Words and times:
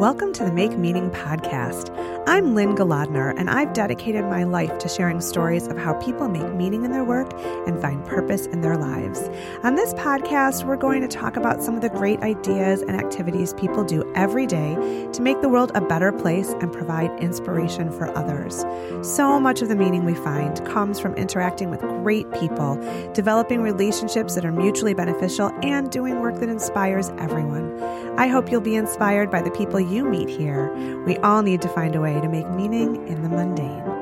Welcome 0.00 0.32
to 0.32 0.44
the 0.44 0.52
Make 0.52 0.78
Meaning 0.78 1.10
podcast. 1.10 1.94
I'm 2.26 2.54
Lynn 2.54 2.74
Golodner, 2.74 3.34
and 3.36 3.50
I've 3.50 3.74
dedicated 3.74 4.24
my 4.24 4.44
life 4.44 4.78
to 4.78 4.88
sharing 4.88 5.20
stories 5.20 5.66
of 5.66 5.76
how 5.76 5.92
people 5.92 6.26
make 6.26 6.54
meaning 6.54 6.86
in 6.86 6.90
their 6.90 7.04
work 7.04 7.30
and 7.66 7.78
find 7.82 8.02
purpose 8.06 8.46
in 8.46 8.62
their 8.62 8.78
lives. 8.78 9.28
On 9.62 9.74
this 9.74 9.92
podcast, 9.92 10.64
we're 10.64 10.78
going 10.78 11.02
to 11.02 11.08
talk 11.08 11.36
about 11.36 11.62
some 11.62 11.74
of 11.74 11.82
the 11.82 11.90
great 11.90 12.20
ideas 12.20 12.80
and 12.80 12.92
activities 12.92 13.52
people 13.54 13.84
do 13.84 14.10
every 14.14 14.46
day 14.46 14.74
to 15.12 15.20
make 15.20 15.42
the 15.42 15.50
world 15.50 15.70
a 15.74 15.82
better 15.82 16.12
place 16.12 16.54
and 16.62 16.72
provide 16.72 17.10
inspiration 17.20 17.92
for 17.92 18.16
others. 18.16 18.64
So 19.02 19.38
much 19.38 19.60
of 19.60 19.68
the 19.68 19.76
meaning 19.76 20.06
we 20.06 20.14
find 20.14 20.64
comes 20.64 20.98
from 20.98 21.14
interacting 21.16 21.68
with 21.68 21.80
great 21.80 22.30
people, 22.32 22.76
developing 23.12 23.60
relationships 23.60 24.34
that 24.34 24.46
are 24.46 24.52
mutually 24.52 24.94
beneficial, 24.94 25.52
and 25.62 25.90
doing 25.90 26.20
work 26.20 26.36
that 26.36 26.48
inspires 26.48 27.10
everyone. 27.18 27.78
I 28.18 28.28
hope 28.28 28.50
you'll 28.50 28.60
be 28.60 28.76
inspired 28.76 29.30
by 29.30 29.42
the 29.42 29.50
people 29.50 29.89
you 29.90 30.04
meet 30.04 30.28
here. 30.28 30.72
We 31.04 31.16
all 31.18 31.42
need 31.42 31.60
to 31.62 31.68
find 31.68 31.94
a 31.96 32.00
way 32.00 32.20
to 32.20 32.28
make 32.28 32.48
meaning 32.48 33.06
in 33.08 33.22
the 33.22 33.28
mundane. 33.28 33.99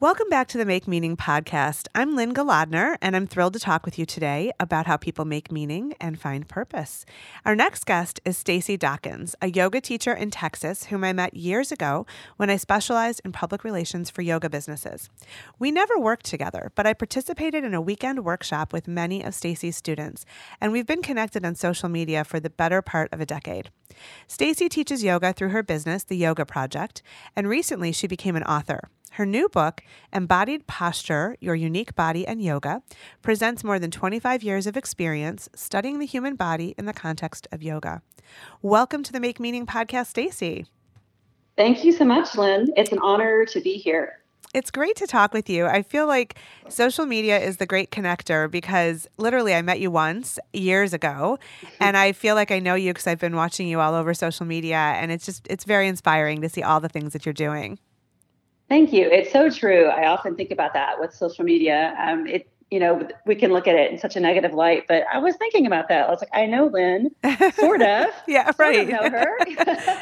Welcome 0.00 0.28
back 0.28 0.46
to 0.48 0.58
the 0.58 0.64
Make 0.64 0.86
Meaning 0.86 1.16
podcast. 1.16 1.88
I'm 1.92 2.14
Lynn 2.14 2.32
Golodner, 2.32 2.96
and 3.02 3.16
I'm 3.16 3.26
thrilled 3.26 3.54
to 3.54 3.58
talk 3.58 3.84
with 3.84 3.98
you 3.98 4.06
today 4.06 4.52
about 4.60 4.86
how 4.86 4.96
people 4.96 5.24
make 5.24 5.50
meaning 5.50 5.92
and 6.00 6.20
find 6.20 6.46
purpose. 6.46 7.04
Our 7.44 7.56
next 7.56 7.84
guest 7.84 8.20
is 8.24 8.38
Stacy 8.38 8.76
Dockins, 8.76 9.34
a 9.42 9.48
yoga 9.50 9.80
teacher 9.80 10.12
in 10.12 10.30
Texas 10.30 10.84
whom 10.84 11.02
I 11.02 11.12
met 11.12 11.34
years 11.34 11.72
ago 11.72 12.06
when 12.36 12.48
I 12.48 12.58
specialized 12.58 13.22
in 13.24 13.32
public 13.32 13.64
relations 13.64 14.08
for 14.08 14.22
yoga 14.22 14.48
businesses. 14.48 15.10
We 15.58 15.72
never 15.72 15.98
worked 15.98 16.26
together, 16.26 16.70
but 16.76 16.86
I 16.86 16.94
participated 16.94 17.64
in 17.64 17.74
a 17.74 17.80
weekend 17.80 18.24
workshop 18.24 18.72
with 18.72 18.86
many 18.86 19.24
of 19.24 19.34
Stacy's 19.34 19.76
students, 19.76 20.24
and 20.60 20.70
we've 20.70 20.86
been 20.86 21.02
connected 21.02 21.44
on 21.44 21.56
social 21.56 21.88
media 21.88 22.22
for 22.22 22.38
the 22.38 22.50
better 22.50 22.82
part 22.82 23.12
of 23.12 23.20
a 23.20 23.26
decade. 23.26 23.70
Stacy 24.28 24.68
teaches 24.68 25.02
yoga 25.02 25.32
through 25.32 25.48
her 25.48 25.64
business, 25.64 26.04
The 26.04 26.16
Yoga 26.16 26.46
Project, 26.46 27.02
and 27.34 27.48
recently 27.48 27.90
she 27.90 28.06
became 28.06 28.36
an 28.36 28.44
author. 28.44 28.90
Her 29.12 29.26
new 29.26 29.48
book, 29.48 29.82
Embodied 30.12 30.66
Posture 30.66 31.36
Your 31.40 31.54
Unique 31.54 31.94
Body 31.94 32.26
and 32.26 32.42
Yoga, 32.42 32.82
presents 33.22 33.64
more 33.64 33.78
than 33.78 33.90
25 33.90 34.42
years 34.42 34.66
of 34.66 34.76
experience 34.76 35.48
studying 35.54 35.98
the 35.98 36.06
human 36.06 36.36
body 36.36 36.74
in 36.78 36.84
the 36.84 36.92
context 36.92 37.48
of 37.50 37.62
yoga. 37.62 38.02
Welcome 38.62 39.02
to 39.02 39.12
the 39.12 39.20
Make 39.20 39.40
Meaning 39.40 39.66
podcast, 39.66 40.06
Stacy. 40.06 40.66
Thank 41.56 41.84
you 41.84 41.92
so 41.92 42.04
much, 42.04 42.36
Lynn. 42.36 42.68
It's 42.76 42.92
an 42.92 43.00
honor 43.00 43.44
to 43.46 43.60
be 43.60 43.74
here. 43.74 44.20
It's 44.54 44.70
great 44.70 44.96
to 44.96 45.06
talk 45.06 45.34
with 45.34 45.50
you. 45.50 45.66
I 45.66 45.82
feel 45.82 46.06
like 46.06 46.36
social 46.68 47.04
media 47.04 47.38
is 47.38 47.58
the 47.58 47.66
great 47.66 47.90
connector 47.90 48.50
because 48.50 49.06
literally 49.18 49.54
I 49.54 49.62
met 49.62 49.80
you 49.80 49.90
once 49.90 50.38
years 50.52 50.92
ago 50.94 51.38
and 51.80 51.96
I 51.96 52.12
feel 52.12 52.34
like 52.34 52.50
I 52.50 52.58
know 52.58 52.74
you 52.74 52.92
because 52.92 53.06
I've 53.06 53.18
been 53.18 53.36
watching 53.36 53.68
you 53.68 53.80
all 53.80 53.94
over 53.94 54.14
social 54.14 54.46
media 54.46 54.76
and 54.76 55.10
it's 55.10 55.26
just 55.26 55.46
it's 55.50 55.64
very 55.64 55.88
inspiring 55.88 56.40
to 56.42 56.48
see 56.48 56.62
all 56.62 56.80
the 56.80 56.88
things 56.88 57.12
that 57.12 57.26
you're 57.26 57.32
doing. 57.32 57.78
Thank 58.68 58.92
you. 58.92 59.08
It's 59.10 59.32
so 59.32 59.50
true. 59.50 59.86
I 59.86 60.06
often 60.06 60.36
think 60.36 60.50
about 60.50 60.74
that 60.74 61.00
with 61.00 61.14
social 61.14 61.44
media. 61.44 61.94
Um, 61.98 62.26
it, 62.26 62.50
you 62.70 62.78
know, 62.78 63.08
we 63.24 63.34
can 63.34 63.50
look 63.50 63.66
at 63.66 63.74
it 63.74 63.90
in 63.90 63.98
such 63.98 64.14
a 64.14 64.20
negative 64.20 64.52
light, 64.52 64.84
but 64.86 65.04
I 65.10 65.18
was 65.18 65.34
thinking 65.36 65.66
about 65.66 65.88
that. 65.88 66.06
I 66.06 66.10
was 66.10 66.20
like, 66.20 66.28
I 66.34 66.44
know 66.44 66.66
Lynn, 66.66 67.10
sort 67.54 67.80
of. 67.80 68.08
yeah, 68.28 68.52
right. 68.58 68.74
Sort 68.74 68.76
of 68.76 68.88
know 68.88 69.10
her. 69.10 69.38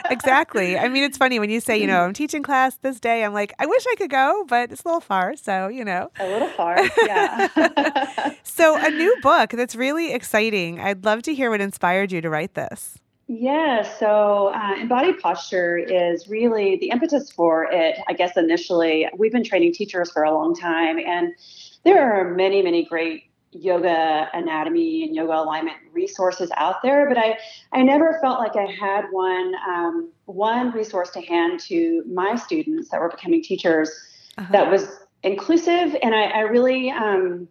exactly. 0.11 0.77
I 0.77 0.89
mean, 0.89 1.05
it's 1.05 1.17
funny 1.17 1.39
when 1.39 1.49
you 1.49 1.61
say, 1.61 1.81
you 1.81 1.87
know, 1.87 2.01
I'm 2.01 2.13
teaching 2.13 2.43
class 2.43 2.77
this 2.79 2.99
day. 2.99 3.25
I'm 3.25 3.33
like, 3.33 3.55
I 3.61 3.67
wish 3.67 3.85
I 3.89 3.95
could 3.97 4.11
go, 4.11 4.45
but 4.49 4.73
it's 4.73 4.83
a 4.83 4.89
little 4.89 5.01
far. 5.01 5.37
So, 5.37 5.69
you 5.69 5.85
know, 5.85 6.11
a 6.19 6.27
little 6.27 6.49
far. 6.49 6.79
Yeah. 7.05 8.33
so, 8.43 8.77
a 8.77 8.91
new 8.91 9.17
book 9.23 9.51
that's 9.51 9.77
really 9.77 10.13
exciting. 10.13 10.81
I'd 10.81 11.05
love 11.05 11.23
to 11.23 11.35
hear 11.35 11.51
what 11.51 11.61
inspired 11.61 12.11
you 12.11 12.21
to 12.21 12.29
write 12.29 12.55
this. 12.55 12.99
Yeah, 13.29 13.83
so 13.83 14.53
uh, 14.55 14.77
embodied 14.81 15.19
posture 15.19 15.77
is 15.79 16.29
really 16.29 16.77
the 16.77 16.91
impetus 16.91 17.31
for 17.31 17.65
it. 17.73 17.99
I 18.09 18.13
guess 18.13 18.37
initially, 18.37 19.09
we've 19.17 19.33
been 19.33 19.43
training 19.43 19.73
teachers 19.73 20.13
for 20.13 20.23
a 20.23 20.33
long 20.33 20.55
time, 20.55 20.99
and 20.99 21.35
there 21.85 22.13
are 22.13 22.35
many, 22.35 22.63
many 22.63 22.85
great 22.85 23.25
yoga 23.51 24.29
anatomy 24.33 25.05
and 25.05 25.15
yoga 25.15 25.33
alignment 25.33 25.77
resources 25.93 26.51
out 26.57 26.83
there, 26.83 27.09
but 27.09 27.19
I, 27.19 27.37
I 27.73 27.83
never 27.83 28.19
felt 28.21 28.39
like 28.39 28.55
I 28.55 28.71
had 28.71 29.07
one 29.11 29.55
um, 29.69 30.13
one 30.27 30.71
resource 30.71 31.11
to 31.11 31.21
hand 31.21 31.59
to 31.61 32.05
my 32.07 32.37
students 32.37 32.91
that 32.91 33.01
were 33.01 33.09
becoming 33.09 33.43
teachers 33.43 33.91
uh-huh. 34.39 34.53
that 34.53 34.71
was 34.71 34.89
inclusive, 35.25 35.97
and 36.01 36.15
I, 36.15 36.25
I 36.27 36.41
really 36.41 36.91
um, 36.91 37.49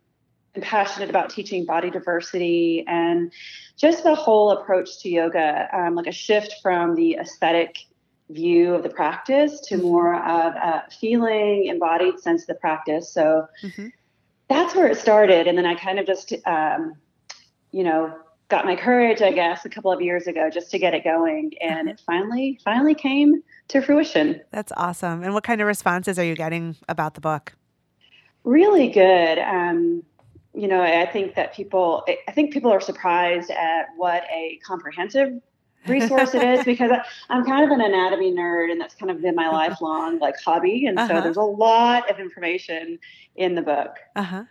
am 0.55 0.61
passionate 0.61 1.09
about 1.09 1.29
teaching 1.29 1.65
body 1.65 1.89
diversity 1.89 2.83
and 2.87 3.31
just 3.77 4.03
the 4.03 4.15
whole 4.15 4.51
approach 4.51 4.99
to 5.01 5.09
yoga, 5.09 5.67
um, 5.73 5.95
like 5.95 6.07
a 6.07 6.11
shift 6.11 6.55
from 6.61 6.95
the 6.95 7.15
aesthetic 7.15 7.77
view 8.29 8.73
of 8.73 8.83
the 8.83 8.89
practice 8.89 9.59
to 9.61 9.75
mm-hmm. 9.75 9.85
more 9.85 10.15
of 10.15 10.53
a 10.55 10.83
feeling, 10.99 11.65
embodied 11.65 12.19
sense 12.19 12.43
of 12.43 12.47
the 12.47 12.55
practice. 12.55 13.11
So 13.11 13.47
mm-hmm. 13.61 13.87
that's 14.49 14.75
where 14.75 14.87
it 14.87 14.97
started. 14.97 15.47
And 15.47 15.57
then 15.57 15.65
I 15.65 15.75
kind 15.75 15.99
of 15.99 16.05
just, 16.05 16.33
um, 16.45 16.93
you 17.71 17.83
know, 17.83 18.17
got 18.47 18.65
my 18.65 18.75
courage, 18.75 19.21
I 19.21 19.31
guess, 19.31 19.65
a 19.65 19.69
couple 19.69 19.91
of 19.91 20.01
years 20.01 20.27
ago 20.27 20.49
just 20.49 20.71
to 20.71 20.79
get 20.79 20.93
it 20.93 21.03
going. 21.03 21.51
And 21.61 21.89
it 21.89 22.01
finally, 22.05 22.59
finally 22.63 22.95
came 22.95 23.43
to 23.69 23.81
fruition. 23.81 24.41
That's 24.51 24.71
awesome. 24.77 25.23
And 25.23 25.33
what 25.33 25.43
kind 25.43 25.61
of 25.61 25.67
responses 25.67 26.19
are 26.19 26.23
you 26.23 26.35
getting 26.35 26.75
about 26.87 27.15
the 27.15 27.21
book? 27.21 27.53
Really 28.43 28.89
good. 28.89 29.39
Um, 29.39 30.03
you 30.55 30.67
know, 30.67 30.81
I 30.81 31.05
think 31.05 31.35
that 31.35 31.53
people, 31.53 32.05
I 32.27 32.31
think 32.31 32.53
people 32.53 32.71
are 32.71 32.79
surprised 32.79 33.51
at 33.51 33.87
what 33.97 34.23
a 34.31 34.59
comprehensive 34.65 35.41
resource 35.87 36.33
it 36.33 36.43
is 36.43 36.65
because 36.65 36.91
I, 36.91 37.35
am 37.35 37.45
kind 37.45 37.63
of 37.63 37.71
an 37.71 37.81
anatomy 37.81 38.31
nerd 38.31 38.71
and 38.71 38.79
that's 38.79 38.95
kind 38.95 39.11
of 39.11 39.21
been 39.21 39.35
my 39.35 39.47
uh-huh. 39.47 39.57
lifelong 39.57 40.19
like 40.19 40.35
hobby. 40.43 40.85
And 40.85 40.97
uh-huh. 40.97 41.15
so 41.15 41.21
there's 41.21 41.37
a 41.37 41.41
lot 41.41 42.09
of 42.09 42.19
information 42.19 42.99
in 43.35 43.55
the 43.55 43.61
book. 43.61 43.95
Uh 44.15 44.23
huh. 44.23 44.43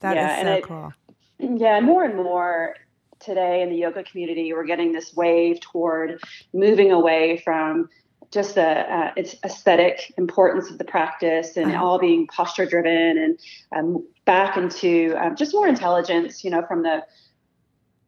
That 0.00 0.16
yeah, 0.16 0.36
is 0.36 0.42
so 0.42 0.52
it, 0.54 0.64
cool. 0.64 0.92
Yeah, 1.42 1.78
and 1.78 1.86
more 1.86 2.04
and 2.04 2.16
more 2.16 2.74
today 3.18 3.62
in 3.62 3.70
the 3.70 3.76
yoga 3.76 4.04
community, 4.04 4.52
we're 4.52 4.66
getting 4.66 4.92
this 4.92 5.14
wave 5.14 5.58
toward 5.60 6.22
moving 6.52 6.92
away 6.92 7.40
from 7.42 7.88
just 8.30 8.54
the 8.54 8.62
uh, 8.62 9.12
its 9.16 9.34
aesthetic 9.44 10.12
importance 10.16 10.70
of 10.70 10.78
the 10.78 10.84
practice 10.84 11.56
and 11.56 11.72
uh-huh. 11.72 11.84
all 11.84 11.98
being 11.98 12.26
posture 12.28 12.66
driven 12.66 13.18
and 13.18 13.38
um, 13.76 14.06
back 14.24 14.56
into 14.56 15.16
um, 15.16 15.34
just 15.34 15.52
more 15.52 15.66
intelligence, 15.66 16.44
you 16.44 16.50
know, 16.50 16.64
from 16.66 16.82
the 16.82 17.04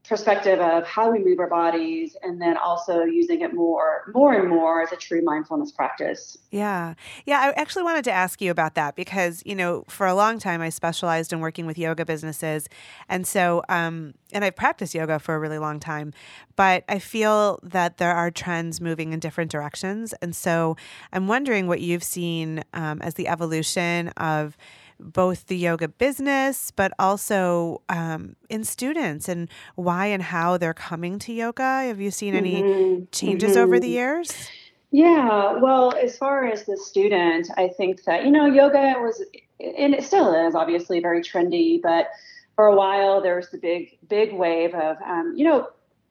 perspective 0.09 0.59
of 0.59 0.85
how 0.85 1.11
we 1.13 1.21
move 1.21 1.39
our 1.39 1.49
bodies 1.49 2.17
and 2.23 2.43
then 2.43 2.57
also 2.57 3.03
using 3.05 3.41
it 3.41 3.55
more 3.55 4.11
more 4.13 4.35
and 4.35 4.49
more 4.49 4.83
as 4.83 4.91
a 4.91 4.97
true 4.97 5.23
mindfulness 5.23 5.71
practice. 5.71 6.37
Yeah. 6.51 6.95
Yeah 7.25 7.39
i 7.41 7.61
actually 7.61 7.85
wanted 7.85 8.05
to 8.05 8.13
ask 8.13 8.41
you 8.41 8.51
about 8.51 8.75
that 8.75 8.97
because 8.97 9.43
you 9.47 9.55
know 9.55 9.85
for 9.89 10.07
a 10.07 10.15
long 10.15 10.41
time 10.41 10.61
i 10.61 10.71
specialized 10.71 11.33
in 11.33 11.39
working 11.39 11.67
with 11.67 11.79
yoga 11.79 12.05
businesses. 12.05 12.69
And 13.09 13.27
so 13.27 13.63
um 13.69 14.15
and 14.33 14.45
i've 14.45 14.57
practiced 14.57 14.95
yoga 14.95 15.21
for 15.21 15.37
a 15.37 15.39
really 15.39 15.59
long 15.59 15.79
time 15.79 16.13
but 16.57 16.83
i 16.89 16.99
feel 16.99 17.61
that 17.63 17.99
there 17.99 18.15
are 18.15 18.31
trends 18.31 18.81
moving 18.81 19.13
in 19.13 19.21
different 19.21 19.53
directions. 19.53 20.15
And 20.21 20.35
so 20.35 20.77
i'm 21.13 21.29
wondering 21.29 21.69
what 21.69 21.81
you've 21.81 22.05
seen 22.05 22.65
um, 22.75 23.01
as 23.03 23.15
the 23.15 23.29
evolution 23.29 24.09
of 24.17 24.57
both 25.03 25.47
the 25.47 25.57
yoga 25.57 25.89
business, 25.89 26.71
but 26.71 26.93
also 26.99 27.83
um, 27.89 28.37
in 28.49 28.65
students 28.65 29.29
and 29.29 29.49
why 29.75 30.07
and 30.07 30.23
how 30.23 30.57
they're 30.57 30.75
coming 30.75 31.19
to 31.21 31.33
yoga? 31.33 31.85
Have 31.85 32.01
you 32.01 32.11
seen 32.11 32.35
any 32.35 32.63
mm-hmm. 32.63 33.05
changes 33.13 33.53
mm-hmm. 33.53 33.61
over 33.61 33.81
the 33.81 33.89
years? 33.89 34.49
Yeah, 34.91 35.55
well, 35.55 35.95
as 35.97 36.19
far 36.19 36.47
as 36.47 36.65
the 36.67 36.77
student, 36.77 37.49
I 37.57 37.69
think 37.69 38.05
that, 38.05 38.25
you 38.25 38.31
know, 38.31 38.47
yoga 38.47 38.95
was, 38.99 39.25
and 39.59 39.95
it 39.95 40.05
still 40.05 40.35
is 40.47 40.55
obviously 40.55 41.01
very 41.01 41.23
trendy, 41.23 41.81
but 41.81 42.09
for 42.57 42.67
a 42.67 42.77
while 42.77 43.23
there 43.23 43.37
was 43.37 43.49
the 43.51 43.59
big, 43.59 43.99
big 44.09 44.35
wave 44.35 44.75
of, 44.75 44.99
um, 45.03 45.33
you 45.35 45.45
know, 45.45 45.69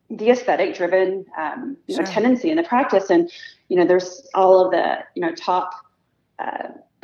the 0.10 0.30
aesthetic 0.30 0.76
driven 0.76 1.26
um, 1.38 1.78
you 1.88 1.96
know, 1.96 2.04
tendency 2.04 2.50
in 2.50 2.58
the 2.58 2.64
practice. 2.64 3.10
And, 3.10 3.32
you 3.70 3.78
know, 3.78 3.86
there's 3.86 4.28
all 4.34 4.66
of 4.66 4.72
the, 4.72 4.98
you 5.16 5.22
know, 5.22 5.34
top 5.34 5.74
uh, 6.40 6.70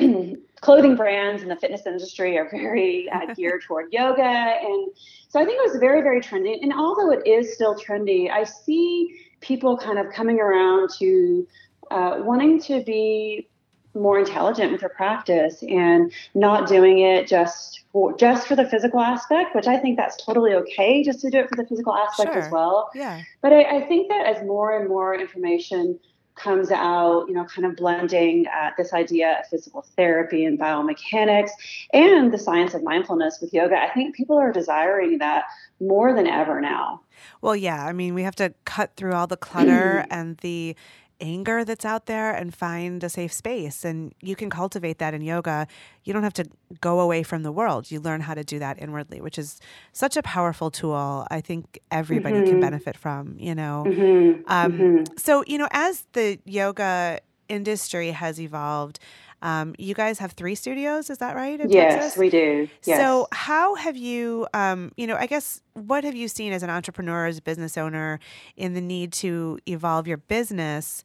clothing 0.60 0.96
brands 0.96 1.42
in 1.42 1.48
the 1.48 1.56
fitness 1.56 1.86
industry 1.86 2.38
are 2.38 2.48
very 2.50 3.08
uh, 3.10 3.32
geared 3.36 3.62
toward 3.62 3.92
yoga. 3.92 4.22
And 4.22 4.88
so 5.28 5.40
I 5.40 5.44
think 5.44 5.58
it 5.58 5.70
was 5.70 5.78
very, 5.80 6.02
very 6.02 6.20
trendy. 6.20 6.58
And 6.62 6.72
although 6.72 7.10
it 7.12 7.26
is 7.26 7.54
still 7.54 7.74
trendy, 7.74 8.30
I 8.30 8.44
see 8.44 9.20
people 9.40 9.76
kind 9.76 9.98
of 9.98 10.12
coming 10.12 10.40
around 10.40 10.90
to 10.98 11.46
uh, 11.90 12.16
wanting 12.20 12.60
to 12.62 12.82
be 12.82 13.48
more 13.94 14.18
intelligent 14.18 14.70
with 14.70 14.80
their 14.80 14.90
practice 14.90 15.62
and 15.62 16.12
not 16.34 16.68
doing 16.68 17.00
it 17.00 17.26
just 17.26 17.84
for 17.92 18.16
just 18.16 18.46
for 18.46 18.54
the 18.54 18.68
physical 18.68 19.00
aspect, 19.00 19.54
which 19.54 19.66
I 19.66 19.78
think 19.78 19.96
that's 19.96 20.16
totally 20.22 20.52
okay 20.54 21.02
just 21.02 21.20
to 21.20 21.30
do 21.30 21.38
it 21.38 21.48
for 21.48 21.56
the 21.56 21.66
physical 21.66 21.94
aspect 21.94 22.32
sure. 22.32 22.42
as 22.42 22.52
well. 22.52 22.90
Yeah. 22.94 23.22
But 23.40 23.52
I, 23.52 23.78
I 23.78 23.88
think 23.88 24.08
that 24.08 24.26
as 24.26 24.46
more 24.46 24.78
and 24.78 24.88
more 24.88 25.14
information 25.14 25.98
comes 26.38 26.70
out, 26.70 27.26
you 27.28 27.34
know, 27.34 27.44
kind 27.44 27.66
of 27.66 27.76
blending 27.76 28.46
uh, 28.46 28.70
this 28.76 28.92
idea 28.92 29.38
of 29.40 29.46
physical 29.46 29.82
therapy 29.96 30.44
and 30.44 30.58
biomechanics 30.58 31.50
and 31.92 32.32
the 32.32 32.38
science 32.38 32.74
of 32.74 32.82
mindfulness 32.82 33.38
with 33.40 33.52
yoga. 33.52 33.76
I 33.76 33.90
think 33.90 34.14
people 34.14 34.36
are 34.36 34.52
desiring 34.52 35.18
that 35.18 35.44
more 35.80 36.14
than 36.14 36.26
ever 36.26 36.60
now. 36.60 37.00
Well, 37.40 37.56
yeah. 37.56 37.84
I 37.84 37.92
mean, 37.92 38.14
we 38.14 38.22
have 38.22 38.36
to 38.36 38.54
cut 38.64 38.96
through 38.96 39.14
all 39.14 39.26
the 39.26 39.36
clutter 39.36 40.06
and 40.10 40.36
the 40.38 40.76
anger 41.20 41.64
that's 41.64 41.84
out 41.84 42.06
there 42.06 42.30
and 42.32 42.54
find 42.54 43.02
a 43.02 43.08
safe 43.08 43.32
space. 43.32 43.84
And 43.84 44.14
you 44.20 44.36
can 44.36 44.50
cultivate 44.50 44.98
that 44.98 45.14
in 45.14 45.22
yoga. 45.22 45.66
You 46.04 46.12
don't 46.12 46.22
have 46.22 46.34
to 46.34 46.46
go 46.80 47.00
away 47.00 47.22
from 47.22 47.42
the 47.42 47.52
world. 47.52 47.90
You 47.90 48.00
learn 48.00 48.20
how 48.20 48.34
to 48.34 48.44
do 48.44 48.58
that 48.58 48.80
inwardly, 48.80 49.20
which 49.20 49.38
is 49.38 49.60
such 49.92 50.16
a 50.16 50.22
powerful 50.22 50.70
tool. 50.70 51.26
I 51.30 51.40
think 51.40 51.78
everybody 51.90 52.36
mm-hmm. 52.36 52.50
can 52.50 52.60
benefit 52.60 52.96
from, 52.96 53.36
you 53.38 53.54
know. 53.54 53.84
Mm-hmm. 53.86 54.42
Um, 54.46 54.72
mm-hmm. 54.72 55.04
So, 55.16 55.44
you 55.46 55.58
know, 55.58 55.68
as 55.70 56.06
the 56.12 56.38
yoga 56.44 57.20
industry 57.48 58.10
has 58.10 58.40
evolved, 58.40 59.00
um, 59.42 59.74
you 59.78 59.94
guys 59.94 60.18
have 60.18 60.32
three 60.32 60.54
studios, 60.54 61.10
is 61.10 61.18
that 61.18 61.36
right? 61.36 61.60
yes, 61.68 61.94
Texas? 61.94 62.18
we 62.18 62.30
do. 62.30 62.68
Yes. 62.84 63.00
So, 63.00 63.28
how 63.32 63.76
have 63.76 63.96
you, 63.96 64.46
um, 64.52 64.92
you 64.96 65.06
know, 65.06 65.16
I 65.16 65.26
guess, 65.26 65.60
what 65.74 66.04
have 66.04 66.16
you 66.16 66.28
seen 66.28 66.52
as 66.52 66.62
an 66.62 66.70
entrepreneur, 66.70 67.26
as 67.26 67.38
a 67.38 67.42
business 67.42 67.78
owner, 67.78 68.18
in 68.56 68.74
the 68.74 68.80
need 68.80 69.12
to 69.14 69.58
evolve 69.66 70.06
your 70.06 70.18
business? 70.18 71.04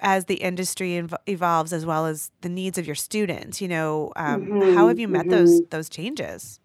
as 0.00 0.24
the 0.24 0.36
industry 0.36 0.96
ev- 0.96 1.14
evolves 1.26 1.72
as 1.72 1.86
well 1.86 2.06
as 2.06 2.30
the 2.40 2.48
needs 2.48 2.76
of 2.76 2.86
your 2.86 2.94
students 2.94 3.60
you 3.60 3.68
know 3.68 4.12
um, 4.16 4.46
mm-hmm, 4.46 4.74
how 4.74 4.88
have 4.88 4.98
you 4.98 5.06
met 5.06 5.26
mm-hmm. 5.26 5.30
those 5.30 5.62
those 5.70 5.88
changes 5.88 6.58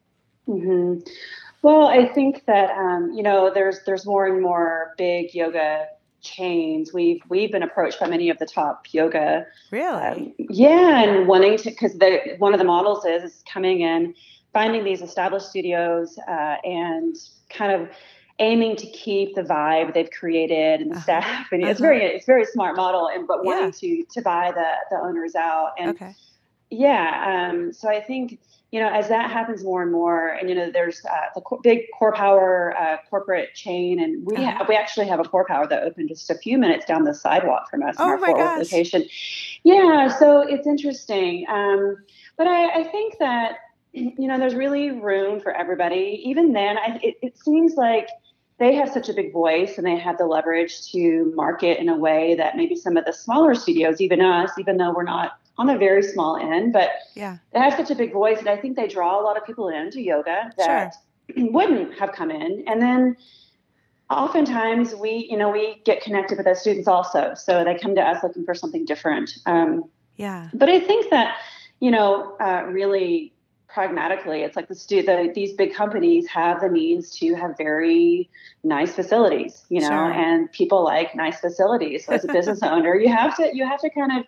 mm-hmm. 0.48 1.00
well 1.62 1.88
i 1.88 2.06
think 2.06 2.46
that 2.46 2.72
um, 2.72 3.12
you 3.14 3.22
know 3.22 3.52
there's 3.54 3.82
there's 3.86 4.06
more 4.06 4.26
and 4.26 4.42
more 4.42 4.94
big 4.98 5.36
yoga 5.36 5.86
chains. 6.22 6.94
We've 6.94 7.22
we've 7.30 7.52
been 7.52 7.64
approached 7.64 8.00
by 8.00 8.08
many 8.08 8.30
of 8.30 8.38
the 8.38 8.46
top 8.46 8.88
yoga. 8.92 9.46
Really? 9.72 9.88
Um, 9.88 10.34
yeah, 10.38 11.04
and 11.04 11.28
wanting 11.28 11.58
to 11.58 11.70
because 11.70 11.94
the 11.94 12.36
one 12.38 12.54
of 12.54 12.60
the 12.60 12.66
models 12.66 13.06
is, 13.06 13.24
is 13.24 13.44
coming 13.52 13.82
in, 13.82 14.14
finding 14.54 14.84
these 14.84 15.02
established 15.02 15.50
studios 15.50 16.18
uh, 16.28 16.58
and 16.64 17.16
kind 17.50 17.72
of 17.72 17.90
aiming 18.40 18.76
to 18.76 18.86
keep 18.92 19.34
the 19.34 19.42
vibe 19.42 19.94
they've 19.94 20.12
created 20.12 20.82
and 20.82 20.92
the 20.92 20.96
uh-huh. 20.96 21.04
staff. 21.04 21.48
And 21.52 21.64
uh-huh. 21.64 21.72
it's 21.72 21.80
very 21.80 22.04
it's 22.04 22.26
very 22.26 22.46
smart 22.46 22.76
model, 22.76 23.10
and 23.14 23.28
but 23.28 23.44
wanting 23.44 23.74
yeah. 23.82 24.04
to 24.04 24.06
to 24.14 24.22
buy 24.22 24.52
the 24.52 24.72
the 24.92 24.98
owners 25.02 25.36
out. 25.36 25.72
And 25.78 25.92
okay. 25.92 26.16
yeah, 26.70 27.50
um, 27.52 27.74
so 27.74 27.90
I 27.90 28.02
think 28.02 28.40
you 28.72 28.82
know, 28.82 28.90
as 28.90 29.08
that 29.08 29.32
happens 29.32 29.64
more 29.64 29.82
and 29.82 29.92
more, 29.92 30.28
and 30.28 30.50
you 30.50 30.56
know, 30.56 30.70
there's 30.70 31.04
uh, 31.06 31.16
the 31.36 31.42
co- 31.42 31.60
big 31.64 31.86
CorePower 32.00 32.76
uh, 32.80 32.98
corporate 33.10 33.56
chain, 33.56 34.02
and 34.02 34.26
we 34.26 34.36
uh-huh. 34.36 34.58
ha- 34.58 34.66
we 34.68 34.76
actually 34.76 35.08
have 35.08 35.20
a 35.20 35.24
CorePower 35.24 35.70
that 35.70 35.84
opened 35.84 36.10
just 36.10 36.30
a 36.30 36.36
few 36.36 36.58
minutes 36.58 36.86
down 36.86 37.06
the 37.06 37.14
sidewalk 37.14 37.70
from 37.70 37.84
us 37.84 37.96
oh 37.98 38.06
in 38.06 38.12
our 38.12 38.18
Fort 38.20 38.38
Worth 38.38 38.60
location. 38.60 39.06
Yeah, 39.64 40.10
so 40.18 40.42
it's 40.42 40.68
interesting, 40.68 41.46
um, 41.48 41.98
but 42.38 42.48
I, 42.48 42.82
I, 42.82 42.84
think 42.84 43.20
that 43.20 43.60
you 43.94 44.28
know, 44.28 44.38
there's 44.38 44.56
really 44.56 44.92
room 44.92 45.40
for 45.40 45.52
everybody. 45.52 46.22
Even 46.26 46.54
then, 46.54 46.78
I, 46.78 47.00
it, 47.02 47.16
it 47.22 47.38
seems 47.38 47.76
like 47.76 48.10
they 48.60 48.74
have 48.76 48.90
such 48.90 49.10
a 49.10 49.14
big 49.14 49.32
voice 49.32 49.78
and 49.78 49.86
they 49.86 49.96
have 49.98 50.18
the 50.18 50.26
leverage 50.26 50.92
to 50.92 51.32
market 51.36 51.80
in 51.80 51.90
a 51.90 51.98
way 51.98 52.36
that 52.36 52.56
maybe 52.56 52.76
some 52.76 52.98
of 52.98 53.06
the 53.06 53.14
smaller 53.14 53.56
studios, 53.56 54.02
even 54.02 54.22
us, 54.22 54.52
even 54.58 54.78
though 54.78 54.94
we're 54.94 55.04
not 55.04 55.40
on 55.58 55.68
the 55.68 55.78
very 55.78 56.04
small 56.04 56.38
end, 56.38 56.74
but 56.74 56.90
yeah, 57.16 57.38
they 57.54 57.60
have 57.60 57.74
such 57.74 57.92
a 57.92 57.96
big 57.96 58.14
voice, 58.14 58.40
and 58.40 58.50
I 58.50 58.58
think 58.58 58.76
they 58.76 58.88
draw 58.88 59.20
a 59.20 59.24
lot 59.24 59.38
of 59.38 59.46
people 59.46 59.70
into 59.70 60.02
yoga 60.02 60.52
that 60.58 60.96
sure. 61.36 61.50
wouldn't 61.52 61.98
have 61.98 62.12
come 62.12 62.30
in. 62.30 62.64
And 62.68 62.82
then 62.82 63.18
oftentimes 64.10 64.94
we, 64.96 65.28
you 65.30 65.38
know, 65.38 65.50
we 65.50 65.82
get 65.84 66.02
connected 66.02 66.38
with 66.38 66.46
those 66.46 66.62
students 66.62 66.88
also, 66.88 67.34
so 67.36 67.64
they 67.64 67.76
come 67.76 67.96
to 67.96 68.02
us 68.02 68.24
looking 68.24 68.46
for 68.46 68.54
something 68.54 68.86
different. 68.86 69.38
Um, 69.46 69.86
yeah, 70.16 70.50
but 70.54 70.70
I 70.70 70.80
think 70.80 71.10
that 71.10 71.38
you 71.80 71.92
know, 71.92 72.36
uh, 72.40 72.64
really 72.68 73.34
pragmatically, 73.68 74.42
it's 74.42 74.56
like 74.56 74.68
the, 74.68 74.76
stu- 74.76 75.04
the 75.04 75.32
these 75.36 75.54
big 75.54 75.74
companies 75.74 76.28
have 76.28 76.62
the 76.62 76.70
means 76.70 77.12
to 77.20 77.36
have 77.36 77.56
very 77.58 78.30
nice 78.64 78.94
facilities, 78.94 79.66
you 79.70 79.82
know, 79.82 79.88
sure. 79.88 80.12
and 80.12 80.52
people 80.52 80.84
like 80.84 81.14
nice 81.16 81.40
facilities. 81.40 82.06
So 82.06 82.14
as 82.14 82.24
a 82.24 82.34
business 82.34 82.60
owner, 82.64 82.96
you 82.96 83.10
have 83.10 83.36
to 83.38 83.56
you 83.56 83.66
have 83.66 83.80
to 83.82 83.90
kind 83.90 84.18
of 84.18 84.26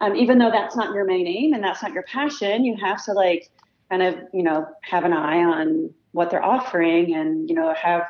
um, 0.00 0.16
even 0.16 0.38
though 0.38 0.50
that's 0.50 0.76
not 0.76 0.94
your 0.94 1.04
main 1.04 1.26
aim 1.26 1.52
and 1.52 1.62
that's 1.62 1.82
not 1.82 1.92
your 1.92 2.02
passion, 2.04 2.64
you 2.64 2.76
have 2.76 3.04
to 3.04 3.12
like 3.12 3.50
kind 3.90 4.02
of, 4.02 4.16
you 4.32 4.42
know, 4.42 4.66
have 4.82 5.04
an 5.04 5.12
eye 5.12 5.44
on 5.44 5.92
what 6.12 6.30
they're 6.30 6.44
offering 6.44 7.14
and, 7.14 7.48
you 7.48 7.54
know, 7.54 7.72
have 7.74 8.06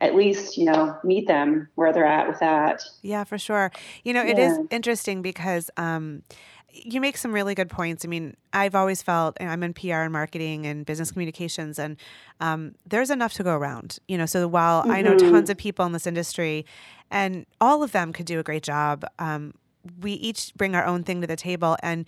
at 0.00 0.14
least, 0.14 0.56
you 0.56 0.64
know, 0.64 0.96
meet 1.02 1.26
them 1.26 1.68
where 1.74 1.92
they're 1.92 2.06
at 2.06 2.28
with 2.28 2.38
that. 2.40 2.84
Yeah, 3.02 3.24
for 3.24 3.38
sure. 3.38 3.72
You 4.04 4.12
know, 4.12 4.22
it 4.24 4.38
yeah. 4.38 4.52
is 4.52 4.58
interesting 4.70 5.22
because, 5.22 5.70
um, 5.76 6.22
you 6.70 7.00
make 7.00 7.16
some 7.16 7.32
really 7.32 7.54
good 7.54 7.70
points. 7.70 8.04
I 8.04 8.08
mean, 8.08 8.36
I've 8.52 8.74
always 8.74 9.02
felt 9.02 9.36
I'm 9.40 9.62
in 9.62 9.72
PR 9.72 10.02
and 10.02 10.12
marketing 10.12 10.66
and 10.66 10.84
business 10.84 11.10
communications, 11.10 11.78
and 11.78 11.96
um, 12.40 12.74
there's 12.86 13.10
enough 13.10 13.32
to 13.34 13.42
go 13.42 13.56
around. 13.56 13.98
You 14.06 14.18
know, 14.18 14.26
so 14.26 14.46
while 14.46 14.82
mm-hmm. 14.82 14.90
I 14.90 15.02
know 15.02 15.16
mm-hmm. 15.16 15.30
tons 15.30 15.50
of 15.50 15.56
people 15.56 15.86
in 15.86 15.92
this 15.92 16.06
industry, 16.06 16.66
and 17.10 17.46
all 17.60 17.82
of 17.82 17.92
them 17.92 18.12
could 18.12 18.26
do 18.26 18.38
a 18.38 18.42
great 18.42 18.62
job, 18.62 19.04
um, 19.18 19.54
we 20.00 20.12
each 20.12 20.52
bring 20.56 20.74
our 20.74 20.84
own 20.84 21.04
thing 21.04 21.20
to 21.20 21.26
the 21.26 21.36
table 21.36 21.76
and 21.82 22.04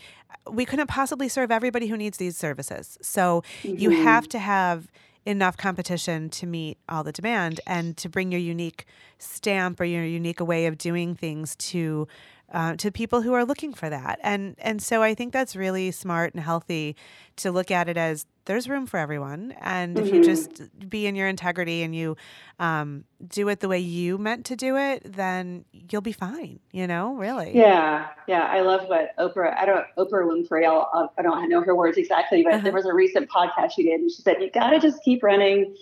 we 0.51 0.65
couldn't 0.65 0.87
possibly 0.89 1.29
serve 1.29 1.51
everybody 1.51 1.87
who 1.87 1.97
needs 1.97 2.19
these 2.19 2.37
services. 2.37 2.99
So 3.03 3.43
mm-hmm. 3.63 3.77
you 3.77 3.91
have 4.03 4.29
to 4.31 4.39
have 4.39 4.91
enough 5.27 5.57
competition 5.57 6.31
to 6.31 6.47
meet 6.47 6.79
all 6.89 7.05
the 7.05 7.13
demand 7.13 7.61
and 7.67 7.97
to 7.99 8.09
bring 8.09 8.33
your 8.33 8.41
unique 8.41 8.87
stamp 9.19 9.81
or 9.81 9.85
your 9.85 10.05
unique 10.05 10.41
way 10.41 10.67
of 10.67 10.79
doing 10.79 11.15
things 11.15 11.57
to 11.57 12.09
uh, 12.51 12.75
to 12.77 12.91
people 12.91 13.23
who 13.23 13.33
are 13.33 13.45
looking 13.45 13.73
for 13.73 13.89
that. 13.89 14.19
And 14.23 14.57
and 14.59 14.83
so 14.83 15.03
I 15.03 15.15
think 15.15 15.33
that's 15.33 15.55
really 15.55 15.91
smart 15.91 16.35
and 16.35 16.43
healthy 16.43 16.97
to 17.37 17.51
look 17.51 17.71
at 17.71 17.89
it 17.89 17.97
as 17.97 18.27
there's 18.45 18.69
room 18.69 18.87
for 18.87 18.99
everyone. 18.99 19.55
And 19.61 19.97
mm-hmm. 19.97 20.07
if 20.07 20.13
you 20.13 20.21
mm-hmm. 20.21 20.31
just 20.31 20.91
be 20.91 21.07
in 21.07 21.15
your 21.15 21.29
integrity 21.29 21.83
and 21.83 21.95
you 21.95 22.17
um, 22.59 23.05
do 23.27 23.49
it 23.49 23.61
the 23.61 23.69
way 23.69 23.79
you 23.79 24.19
meant 24.19 24.47
to 24.47 24.57
do 24.57 24.77
it, 24.77 25.03
then 25.05 25.65
you'll 25.73 26.03
be 26.03 26.13
fine. 26.13 26.59
You 26.73 26.87
know, 26.87 27.15
really. 27.15 27.57
Yeah, 27.57 28.09
yeah. 28.27 28.43
I 28.43 28.61
love 28.61 28.89
what 28.89 29.17
Oprah. 29.19 29.57
I 29.57 29.65
don't 29.65 29.87
Oprah 29.97 30.25
Winfrey. 30.25 30.67
I'll, 30.67 31.13
I 31.17 31.23
don't 31.23 31.49
know 31.49 31.63
her 31.63 31.75
words 31.75 31.99
exactly, 31.99 32.43
but 32.43 32.55
uh-huh. 32.55 32.65
there 32.65 32.73
was 32.73 32.87
a 32.87 32.93
recent 32.93 33.31
podcast 33.31 33.73
she 33.77 33.85
did, 33.85 34.01
and 34.01 34.11
she 34.11 34.23
said 34.23 34.37
you 34.41 34.51
got 34.51 34.71
to 34.71 34.81
just 34.81 35.03
keep 35.05 35.23
running 35.23 35.77